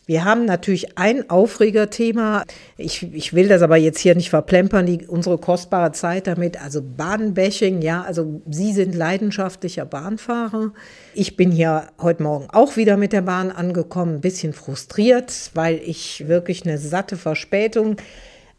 [0.05, 2.43] Wir haben natürlich ein Aufregerthema.
[2.77, 6.61] Ich, ich will das aber jetzt hier nicht verplempern, die, unsere kostbare Zeit damit.
[6.61, 10.73] Also Bahnbashing, ja, also Sie sind leidenschaftlicher Bahnfahrer.
[11.15, 15.81] Ich bin hier heute Morgen auch wieder mit der Bahn angekommen, ein bisschen frustriert, weil
[15.83, 17.97] ich wirklich eine satte Verspätung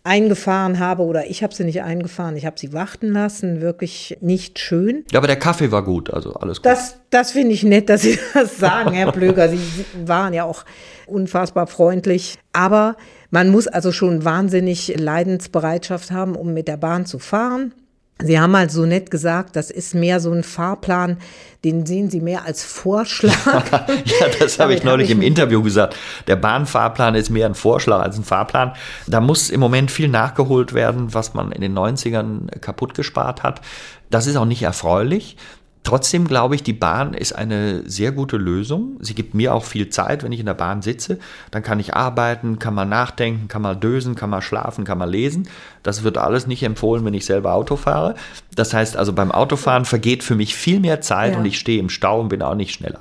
[0.04, 4.60] eingefahren habe oder ich habe sie nicht eingefahren, ich habe sie warten lassen, wirklich nicht
[4.60, 5.06] schön.
[5.12, 6.66] Ja, aber der Kaffee war gut, also alles gut.
[6.66, 9.48] Das, das finde ich nett, dass Sie das sagen, Herr Blöger.
[9.48, 9.60] Sie
[10.06, 10.66] waren ja auch
[11.08, 12.38] unfassbar freundlich.
[12.52, 12.98] Aber
[13.32, 17.74] man muss also schon wahnsinnig Leidensbereitschaft haben, um mit der Bahn zu fahren.
[18.22, 21.18] Sie haben halt so nett gesagt, das ist mehr so ein Fahrplan,
[21.66, 23.72] den sehen Sie mehr als Vorschlag.
[23.72, 25.96] ja, das habe ich neulich hab ich im Interview gesagt.
[26.28, 28.74] Der Bahnfahrplan ist mehr ein Vorschlag als ein Fahrplan.
[29.08, 33.62] Da muss im Moment viel nachgeholt werden, was man in den 90ern kaputt gespart hat.
[34.10, 35.38] Das ist auch nicht erfreulich.
[35.84, 38.98] Trotzdem glaube ich, die Bahn ist eine sehr gute Lösung.
[39.02, 41.20] Sie gibt mir auch viel Zeit, wenn ich in der Bahn sitze.
[41.52, 45.10] Dann kann ich arbeiten, kann mal nachdenken, kann mal dösen, kann mal schlafen, kann mal
[45.10, 45.50] lesen.
[45.84, 48.16] Das wird alles nicht empfohlen, wenn ich selber Auto fahre.
[48.56, 51.40] Das heißt also, beim Autofahren vergeht für mich viel mehr Zeit ja.
[51.40, 53.00] und ich stehe im Stau und bin auch nicht schneller.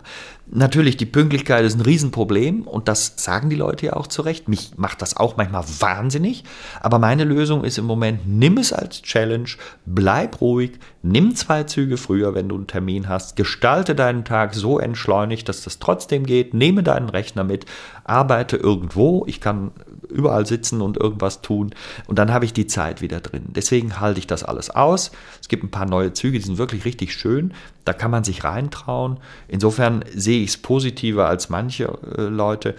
[0.54, 4.48] Natürlich, die Pünktlichkeit ist ein Riesenproblem und das sagen die Leute ja auch zu Recht.
[4.48, 6.44] Mich macht das auch manchmal wahnsinnig,
[6.82, 9.48] aber meine Lösung ist im Moment, nimm es als Challenge,
[9.86, 14.78] bleib ruhig, nimm zwei Züge früher, wenn du einen Termin hast, gestalte deinen Tag so
[14.78, 17.64] entschleunigt, dass das trotzdem geht, nehme deinen Rechner mit,
[18.04, 19.70] arbeite irgendwo, ich kann
[20.12, 21.74] überall sitzen und irgendwas tun
[22.06, 23.46] und dann habe ich die Zeit wieder drin.
[23.48, 25.10] Deswegen halte ich das alles aus.
[25.40, 27.54] Es gibt ein paar neue Züge, die sind wirklich richtig schön.
[27.84, 29.18] Da kann man sich reintrauen.
[29.48, 31.84] Insofern sehe ich es positiver als manche
[32.16, 32.74] äh, Leute.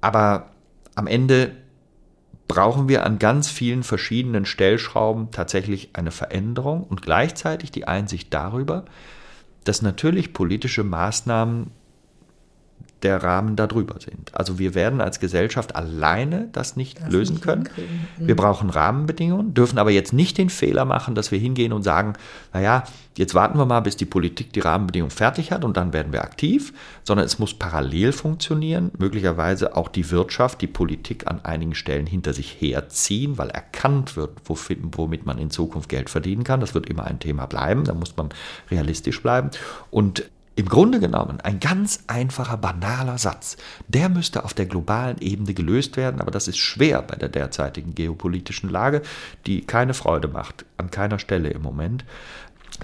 [0.00, 0.50] Aber
[0.94, 1.52] am Ende
[2.48, 8.84] brauchen wir an ganz vielen verschiedenen Stellschrauben tatsächlich eine Veränderung und gleichzeitig die Einsicht darüber,
[9.64, 11.70] dass natürlich politische Maßnahmen
[13.02, 14.34] der Rahmen darüber sind.
[14.34, 17.68] Also wir werden als Gesellschaft alleine das nicht das lösen nicht können.
[17.76, 18.26] Mhm.
[18.26, 22.14] Wir brauchen Rahmenbedingungen, dürfen aber jetzt nicht den Fehler machen, dass wir hingehen und sagen,
[22.54, 22.84] naja,
[23.16, 26.22] jetzt warten wir mal, bis die Politik die Rahmenbedingungen fertig hat und dann werden wir
[26.22, 26.72] aktiv,
[27.04, 32.32] sondern es muss parallel funktionieren, möglicherweise auch die Wirtschaft, die Politik an einigen Stellen hinter
[32.32, 36.60] sich herziehen, weil erkannt wird, womit man in Zukunft Geld verdienen kann.
[36.60, 38.30] Das wird immer ein Thema bleiben, da muss man
[38.70, 39.50] realistisch bleiben.
[39.90, 40.24] Und
[40.56, 43.58] im Grunde genommen ein ganz einfacher, banaler Satz.
[43.88, 47.94] Der müsste auf der globalen Ebene gelöst werden, aber das ist schwer bei der derzeitigen
[47.94, 49.02] geopolitischen Lage,
[49.46, 52.06] die keine Freude macht, an keiner Stelle im Moment.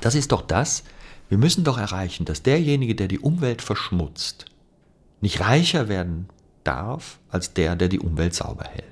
[0.03, 0.85] Das ist doch das,
[1.31, 4.45] wir müssen doch erreichen, dass derjenige, der die Umwelt verschmutzt,
[5.23, 6.29] nicht reicher werden
[6.65, 8.92] darf als der, der die Umwelt sauber hält.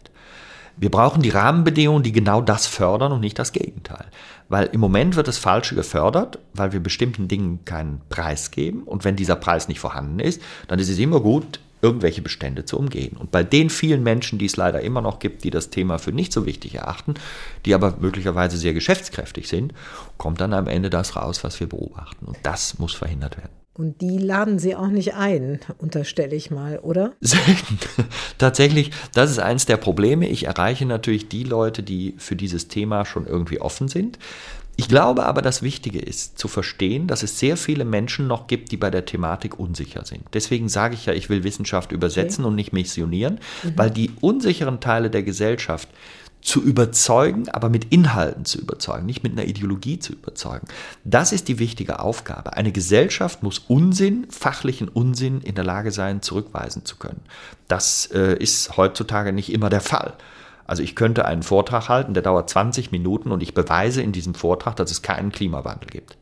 [0.80, 4.06] Wir brauchen die Rahmenbedingungen, die genau das fördern und nicht das Gegenteil.
[4.48, 8.84] Weil im Moment wird das Falsche gefördert, weil wir bestimmten Dingen keinen Preis geben.
[8.84, 12.78] Und wenn dieser Preis nicht vorhanden ist, dann ist es immer gut, irgendwelche Bestände zu
[12.78, 13.18] umgehen.
[13.18, 16.12] Und bei den vielen Menschen, die es leider immer noch gibt, die das Thema für
[16.12, 17.12] nicht so wichtig erachten,
[17.66, 19.74] die aber möglicherweise sehr geschäftskräftig sind,
[20.16, 22.24] kommt dann am Ende das raus, was wir beobachten.
[22.24, 23.59] Und das muss verhindert werden.
[23.80, 27.14] Und die laden sie auch nicht ein, unterstelle ich mal, oder?
[28.38, 30.28] Tatsächlich, das ist eines der Probleme.
[30.28, 34.18] Ich erreiche natürlich die Leute, die für dieses Thema schon irgendwie offen sind.
[34.76, 38.70] Ich glaube aber, das Wichtige ist zu verstehen, dass es sehr viele Menschen noch gibt,
[38.70, 40.24] die bei der Thematik unsicher sind.
[40.34, 42.50] Deswegen sage ich ja, ich will Wissenschaft übersetzen okay.
[42.50, 43.72] und nicht missionieren, mhm.
[43.76, 45.88] weil die unsicheren Teile der Gesellschaft
[46.42, 50.66] zu überzeugen, aber mit Inhalten zu überzeugen, nicht mit einer Ideologie zu überzeugen.
[51.04, 52.54] Das ist die wichtige Aufgabe.
[52.54, 57.20] Eine Gesellschaft muss Unsinn, fachlichen Unsinn in der Lage sein, zurückweisen zu können.
[57.68, 60.14] Das äh, ist heutzutage nicht immer der Fall.
[60.66, 64.34] Also ich könnte einen Vortrag halten, der dauert 20 Minuten und ich beweise in diesem
[64.34, 66.16] Vortrag, dass es keinen Klimawandel gibt.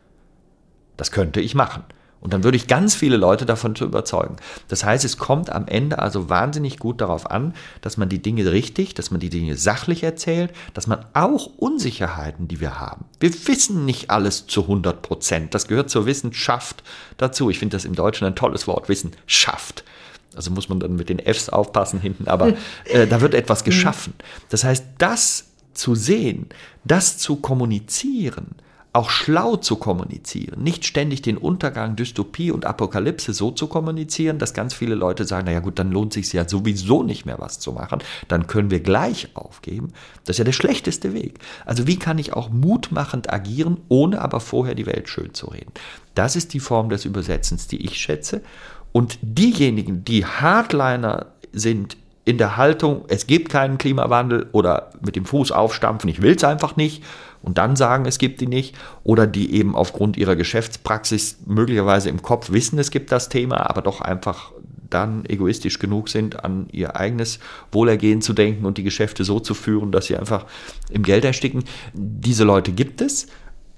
[0.96, 1.84] Das könnte ich machen.
[2.20, 4.36] Und dann würde ich ganz viele Leute davon zu überzeugen.
[4.66, 8.50] Das heißt, es kommt am Ende also wahnsinnig gut darauf an, dass man die Dinge
[8.50, 13.04] richtig, dass man die Dinge sachlich erzählt, dass man auch Unsicherheiten, die wir haben.
[13.20, 15.54] Wir wissen nicht alles zu 100 Prozent.
[15.54, 16.82] Das gehört zur Wissenschaft
[17.18, 17.50] dazu.
[17.50, 19.84] Ich finde das im Deutschen ein tolles Wort, Wissenschaft.
[20.34, 22.54] Also muss man dann mit den Fs aufpassen hinten, aber
[22.84, 24.14] äh, da wird etwas geschaffen.
[24.50, 26.46] Das heißt, das zu sehen,
[26.84, 28.56] das zu kommunizieren,
[28.98, 34.54] auch schlau zu kommunizieren, nicht ständig den Untergang, Dystopie und Apokalypse so zu kommunizieren, dass
[34.54, 37.70] ganz viele Leute sagen, naja gut, dann lohnt sich ja sowieso nicht mehr was zu
[37.70, 39.92] machen, dann können wir gleich aufgeben.
[40.24, 41.38] Das ist ja der schlechteste Weg.
[41.64, 45.70] Also wie kann ich auch mutmachend agieren, ohne aber vorher die Welt schön zu reden?
[46.16, 48.42] Das ist die Form des Übersetzens, die ich schätze.
[48.90, 51.96] Und diejenigen, die Hardliner sind
[52.28, 56.44] in der Haltung, es gibt keinen Klimawandel oder mit dem Fuß aufstampfen, ich will es
[56.44, 57.02] einfach nicht
[57.40, 62.20] und dann sagen, es gibt die nicht, oder die eben aufgrund ihrer Geschäftspraxis möglicherweise im
[62.20, 64.52] Kopf wissen, es gibt das Thema, aber doch einfach
[64.90, 67.38] dann egoistisch genug sind, an ihr eigenes
[67.72, 70.44] Wohlergehen zu denken und die Geschäfte so zu führen, dass sie einfach
[70.90, 71.64] im Geld ersticken.
[71.94, 73.28] Diese Leute gibt es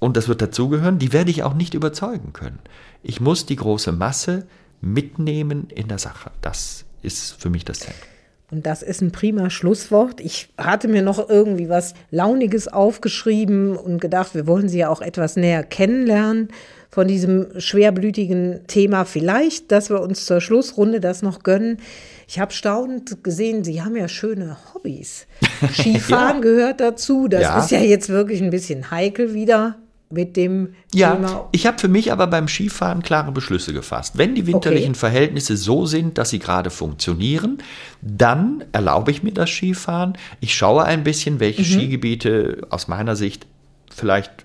[0.00, 0.98] und das wird dazugehören.
[0.98, 2.58] Die werde ich auch nicht überzeugen können.
[3.04, 4.48] Ich muss die große Masse
[4.80, 6.32] mitnehmen in der Sache.
[6.42, 8.19] Das ist für mich das Zentrum.
[8.50, 10.20] Und das ist ein prima Schlusswort.
[10.20, 15.00] Ich hatte mir noch irgendwie was Launiges aufgeschrieben und gedacht, wir wollen Sie ja auch
[15.00, 16.48] etwas näher kennenlernen
[16.90, 19.04] von diesem schwerblütigen Thema.
[19.04, 21.78] Vielleicht, dass wir uns zur Schlussrunde das noch gönnen.
[22.26, 25.26] Ich habe staunend gesehen, Sie haben ja schöne Hobbys.
[25.72, 26.42] Skifahren ja.
[26.42, 27.28] gehört dazu.
[27.28, 27.58] Das ja.
[27.60, 29.76] ist ja jetzt wirklich ein bisschen heikel wieder
[30.10, 31.48] mit dem ja, Thema.
[31.52, 34.18] Ich habe für mich aber beim Skifahren klare Beschlüsse gefasst.
[34.18, 34.98] Wenn die winterlichen okay.
[34.98, 37.58] Verhältnisse so sind, dass sie gerade funktionieren,
[38.02, 40.18] dann erlaube ich mir das Skifahren.
[40.40, 41.66] Ich schaue ein bisschen, welche mhm.
[41.66, 43.46] Skigebiete aus meiner Sicht
[43.94, 44.44] vielleicht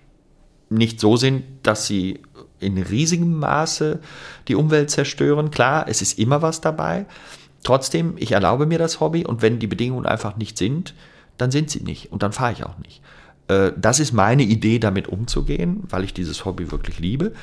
[0.70, 2.20] nicht so sind, dass sie
[2.59, 3.99] in riesigem Maße
[4.47, 5.51] die Umwelt zerstören.
[5.51, 7.05] Klar, es ist immer was dabei.
[7.63, 10.93] Trotzdem, ich erlaube mir das Hobby und wenn die Bedingungen einfach nicht sind,
[11.38, 13.01] dann sind sie nicht und dann fahre ich auch nicht.
[13.48, 17.34] Äh, das ist meine Idee, damit umzugehen, weil ich dieses Hobby wirklich liebe.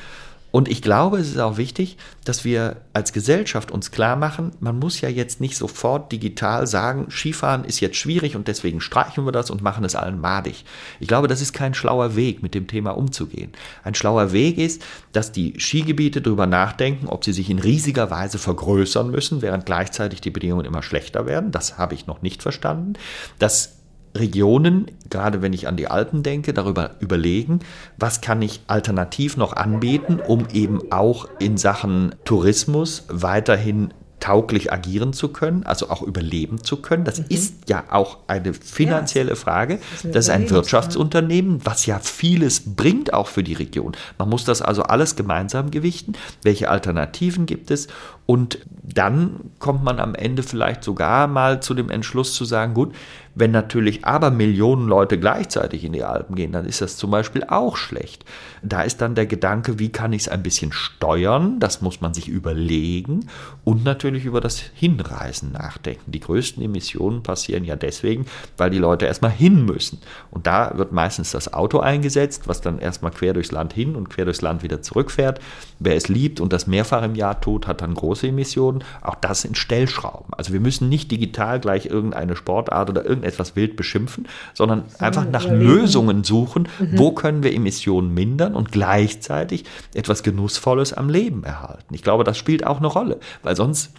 [0.52, 1.96] Und ich glaube, es ist auch wichtig,
[2.26, 7.10] dass wir als Gesellschaft uns klar machen, man muss ja jetzt nicht sofort digital sagen,
[7.10, 10.66] Skifahren ist jetzt schwierig und deswegen streichen wir das und machen es allen madig.
[11.00, 13.52] Ich glaube, das ist kein schlauer Weg, mit dem Thema umzugehen.
[13.82, 14.82] Ein schlauer Weg ist,
[15.12, 20.20] dass die Skigebiete darüber nachdenken, ob sie sich in riesiger Weise vergrößern müssen, während gleichzeitig
[20.20, 21.50] die Bedingungen immer schlechter werden.
[21.50, 22.92] Das habe ich noch nicht verstanden.
[23.38, 23.81] Dass
[24.14, 27.60] Regionen, gerade wenn ich an die Alpen denke, darüber überlegen,
[27.96, 33.92] was kann ich alternativ noch anbieten, um eben auch in Sachen Tourismus weiterhin
[34.22, 37.04] tauglich agieren zu können, also auch überleben zu können.
[37.04, 37.24] Das mhm.
[37.28, 39.78] ist ja auch eine finanzielle ja, Frage.
[39.78, 43.96] Das ist, das ist ein Wirtschaftsunternehmen, was ja vieles bringt auch für die Region.
[44.18, 46.12] Man muss das also alles gemeinsam gewichten.
[46.42, 47.88] Welche Alternativen gibt es?
[48.24, 52.94] Und dann kommt man am Ende vielleicht sogar mal zu dem Entschluss zu sagen, gut,
[53.34, 57.44] wenn natürlich aber Millionen Leute gleichzeitig in die Alpen gehen, dann ist das zum Beispiel
[57.44, 58.24] auch schlecht.
[58.62, 61.58] Da ist dann der Gedanke, wie kann ich es ein bisschen steuern?
[61.58, 63.28] Das muss man sich überlegen
[63.64, 66.12] und natürlich über das Hinreisen nachdenken.
[66.12, 69.98] Die größten Emissionen passieren ja deswegen, weil die Leute erstmal hin müssen.
[70.30, 74.10] Und da wird meistens das Auto eingesetzt, was dann erstmal quer durchs Land hin und
[74.10, 75.40] quer durchs Land wieder zurückfährt.
[75.80, 78.84] Wer es liebt und das mehrfach im Jahr tut, hat dann große Emissionen.
[79.00, 80.32] Auch das sind Stellschrauben.
[80.34, 85.28] Also wir müssen nicht digital gleich irgendeine Sportart oder irgendetwas wild beschimpfen, sondern so einfach
[85.28, 86.98] nach Lösungen suchen, mhm.
[86.98, 91.94] wo können wir Emissionen mindern und gleichzeitig etwas Genussvolles am Leben erhalten.
[91.94, 93.92] Ich glaube, das spielt auch eine Rolle, weil sonst,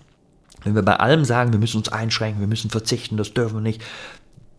[0.64, 3.62] wenn wir bei allem sagen, wir müssen uns einschränken, wir müssen verzichten, das dürfen wir
[3.62, 3.84] nicht,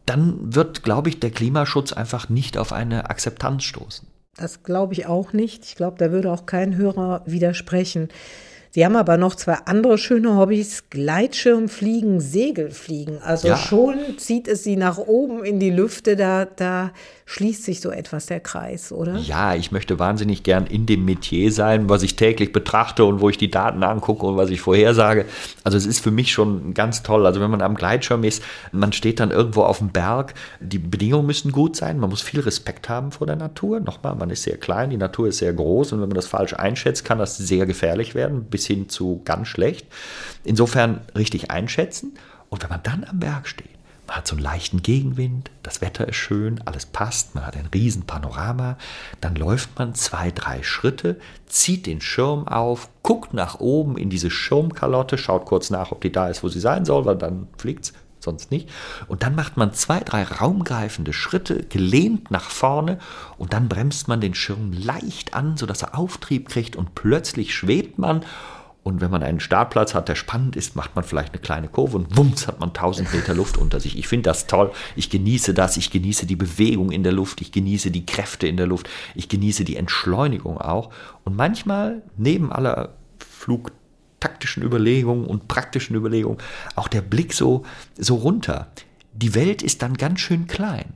[0.06, 4.06] dann wird, glaube ich, der Klimaschutz einfach nicht auf eine Akzeptanz stoßen.
[4.36, 5.64] Das glaube ich auch nicht.
[5.64, 8.08] Ich glaube, da würde auch kein Hörer widersprechen.
[8.74, 13.22] Sie haben aber noch zwei andere schöne Hobbys, Gleitschirmfliegen, Segelfliegen.
[13.22, 13.56] Also ja.
[13.56, 16.90] schon zieht es Sie nach oben in die Lüfte, da, da
[17.26, 19.14] schließt sich so etwas der Kreis, oder?
[19.16, 23.30] Ja, ich möchte wahnsinnig gern in dem Metier sein, was ich täglich betrachte und wo
[23.30, 25.24] ich die Daten angucke und was ich vorhersage.
[25.62, 27.26] Also es ist für mich schon ganz toll.
[27.26, 31.26] Also wenn man am Gleitschirm ist, man steht dann irgendwo auf dem Berg, die Bedingungen
[31.26, 33.78] müssen gut sein, man muss viel Respekt haben vor der Natur.
[33.78, 36.54] Nochmal, man ist sehr klein, die Natur ist sehr groß und wenn man das falsch
[36.54, 39.86] einschätzt, kann das sehr gefährlich werden, bis hin zu ganz schlecht.
[40.44, 42.14] Insofern richtig einschätzen.
[42.48, 43.68] Und wenn man dann am Berg steht,
[44.06, 47.68] man hat so einen leichten Gegenwind, das Wetter ist schön, alles passt, man hat ein
[47.72, 48.76] riesen Panorama.
[49.20, 54.30] Dann läuft man zwei, drei Schritte, zieht den Schirm auf, guckt nach oben in diese
[54.30, 57.86] Schirmkalotte, schaut kurz nach, ob die da ist, wo sie sein soll, weil dann fliegt
[57.86, 57.92] es
[58.24, 58.68] sonst nicht.
[59.06, 62.98] Und dann macht man zwei, drei raumgreifende Schritte, gelehnt nach vorne
[63.38, 67.98] und dann bremst man den Schirm leicht an, sodass er Auftrieb kriegt und plötzlich schwebt
[67.98, 68.24] man
[68.84, 71.96] und wenn man einen Startplatz hat, der spannend ist, macht man vielleicht eine kleine Kurve
[71.96, 73.98] und wumms hat man 1000 Meter Luft unter sich.
[73.98, 74.70] Ich finde das toll.
[74.94, 75.78] Ich genieße das.
[75.78, 77.40] Ich genieße die Bewegung in der Luft.
[77.40, 78.90] Ich genieße die Kräfte in der Luft.
[79.14, 80.90] Ich genieße die Entschleunigung auch.
[81.24, 86.38] Und manchmal, neben aller flugtaktischen Überlegungen und praktischen Überlegungen,
[86.76, 87.64] auch der Blick so,
[87.96, 88.68] so runter.
[89.14, 90.92] Die Welt ist dann ganz schön klein.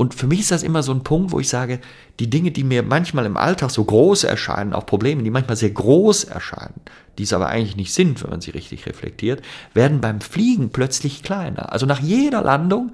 [0.00, 1.78] Und für mich ist das immer so ein Punkt, wo ich sage,
[2.20, 5.72] die Dinge, die mir manchmal im Alltag so groß erscheinen, auch Probleme, die manchmal sehr
[5.72, 6.80] groß erscheinen,
[7.18, 9.42] die es aber eigentlich nicht sind, wenn man sie richtig reflektiert,
[9.74, 11.70] werden beim Fliegen plötzlich kleiner.
[11.70, 12.92] Also nach jeder Landung,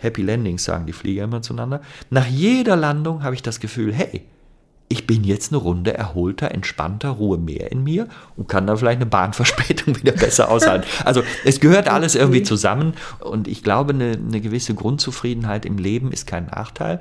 [0.00, 1.80] Happy Landings sagen die Flieger immer zueinander,
[2.10, 4.26] nach jeder Landung habe ich das Gefühl, hey,
[4.94, 8.98] ich bin jetzt eine Runde erholter, entspannter, Ruhe mehr in mir und kann dann vielleicht
[8.98, 10.86] eine Bahnverspätung wieder besser aushalten.
[11.04, 16.12] Also es gehört alles irgendwie zusammen und ich glaube, eine, eine gewisse Grundzufriedenheit im Leben
[16.12, 17.00] ist kein Nachteil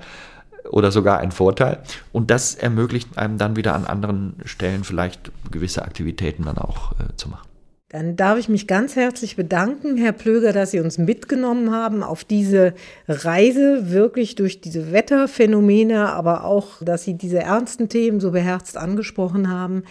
[0.72, 1.84] oder sogar ein Vorteil.
[2.12, 7.16] Und das ermöglicht einem dann wieder an anderen Stellen vielleicht gewisse Aktivitäten dann auch äh,
[7.16, 7.53] zu machen.
[7.94, 12.24] Dann darf ich mich ganz herzlich bedanken, Herr Plöger, dass Sie uns mitgenommen haben auf
[12.24, 12.74] diese
[13.08, 19.52] Reise, wirklich durch diese Wetterphänomene, aber auch, dass Sie diese ernsten Themen so beherzt angesprochen
[19.52, 19.84] haben.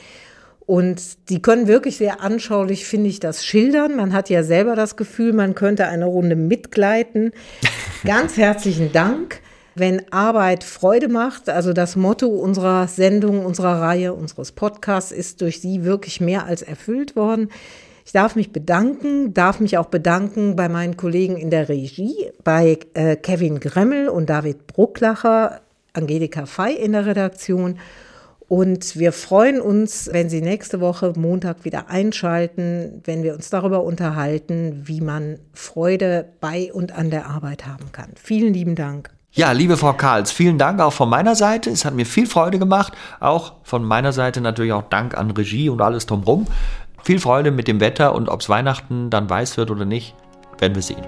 [0.67, 3.95] Und Sie können wirklich sehr anschaulich, finde ich, das schildern.
[3.95, 7.31] Man hat ja selber das Gefühl, man könnte eine Runde mitgleiten.
[8.05, 9.41] Ganz herzlichen Dank.
[9.77, 15.61] Wenn Arbeit Freude macht, also das Motto unserer Sendung, unserer Reihe, unseres Podcasts ist durch
[15.61, 17.49] Sie wirklich mehr als erfüllt worden.
[18.05, 22.79] Ich darf mich bedanken, darf mich auch bedanken bei meinen Kollegen in der Regie, bei
[22.95, 25.61] äh, Kevin Gremmel und David Brucklacher,
[25.93, 27.79] Angelika Fey in der Redaktion.
[28.49, 33.83] Und wir freuen uns, wenn Sie nächste Woche Montag wieder einschalten, wenn wir uns darüber
[33.83, 38.11] unterhalten, wie man Freude bei und an der Arbeit haben kann.
[38.17, 39.11] Vielen lieben Dank.
[39.35, 41.71] Ja, liebe Frau Karls, vielen Dank auch von meiner Seite.
[41.71, 42.93] Es hat mir viel Freude gemacht.
[43.19, 46.47] Auch von meiner Seite natürlich auch Dank an Regie und alles drumherum.
[47.05, 50.15] Viel Freude mit dem Wetter und ob es Weihnachten dann weiß wird oder nicht,
[50.59, 51.05] werden wir sehen.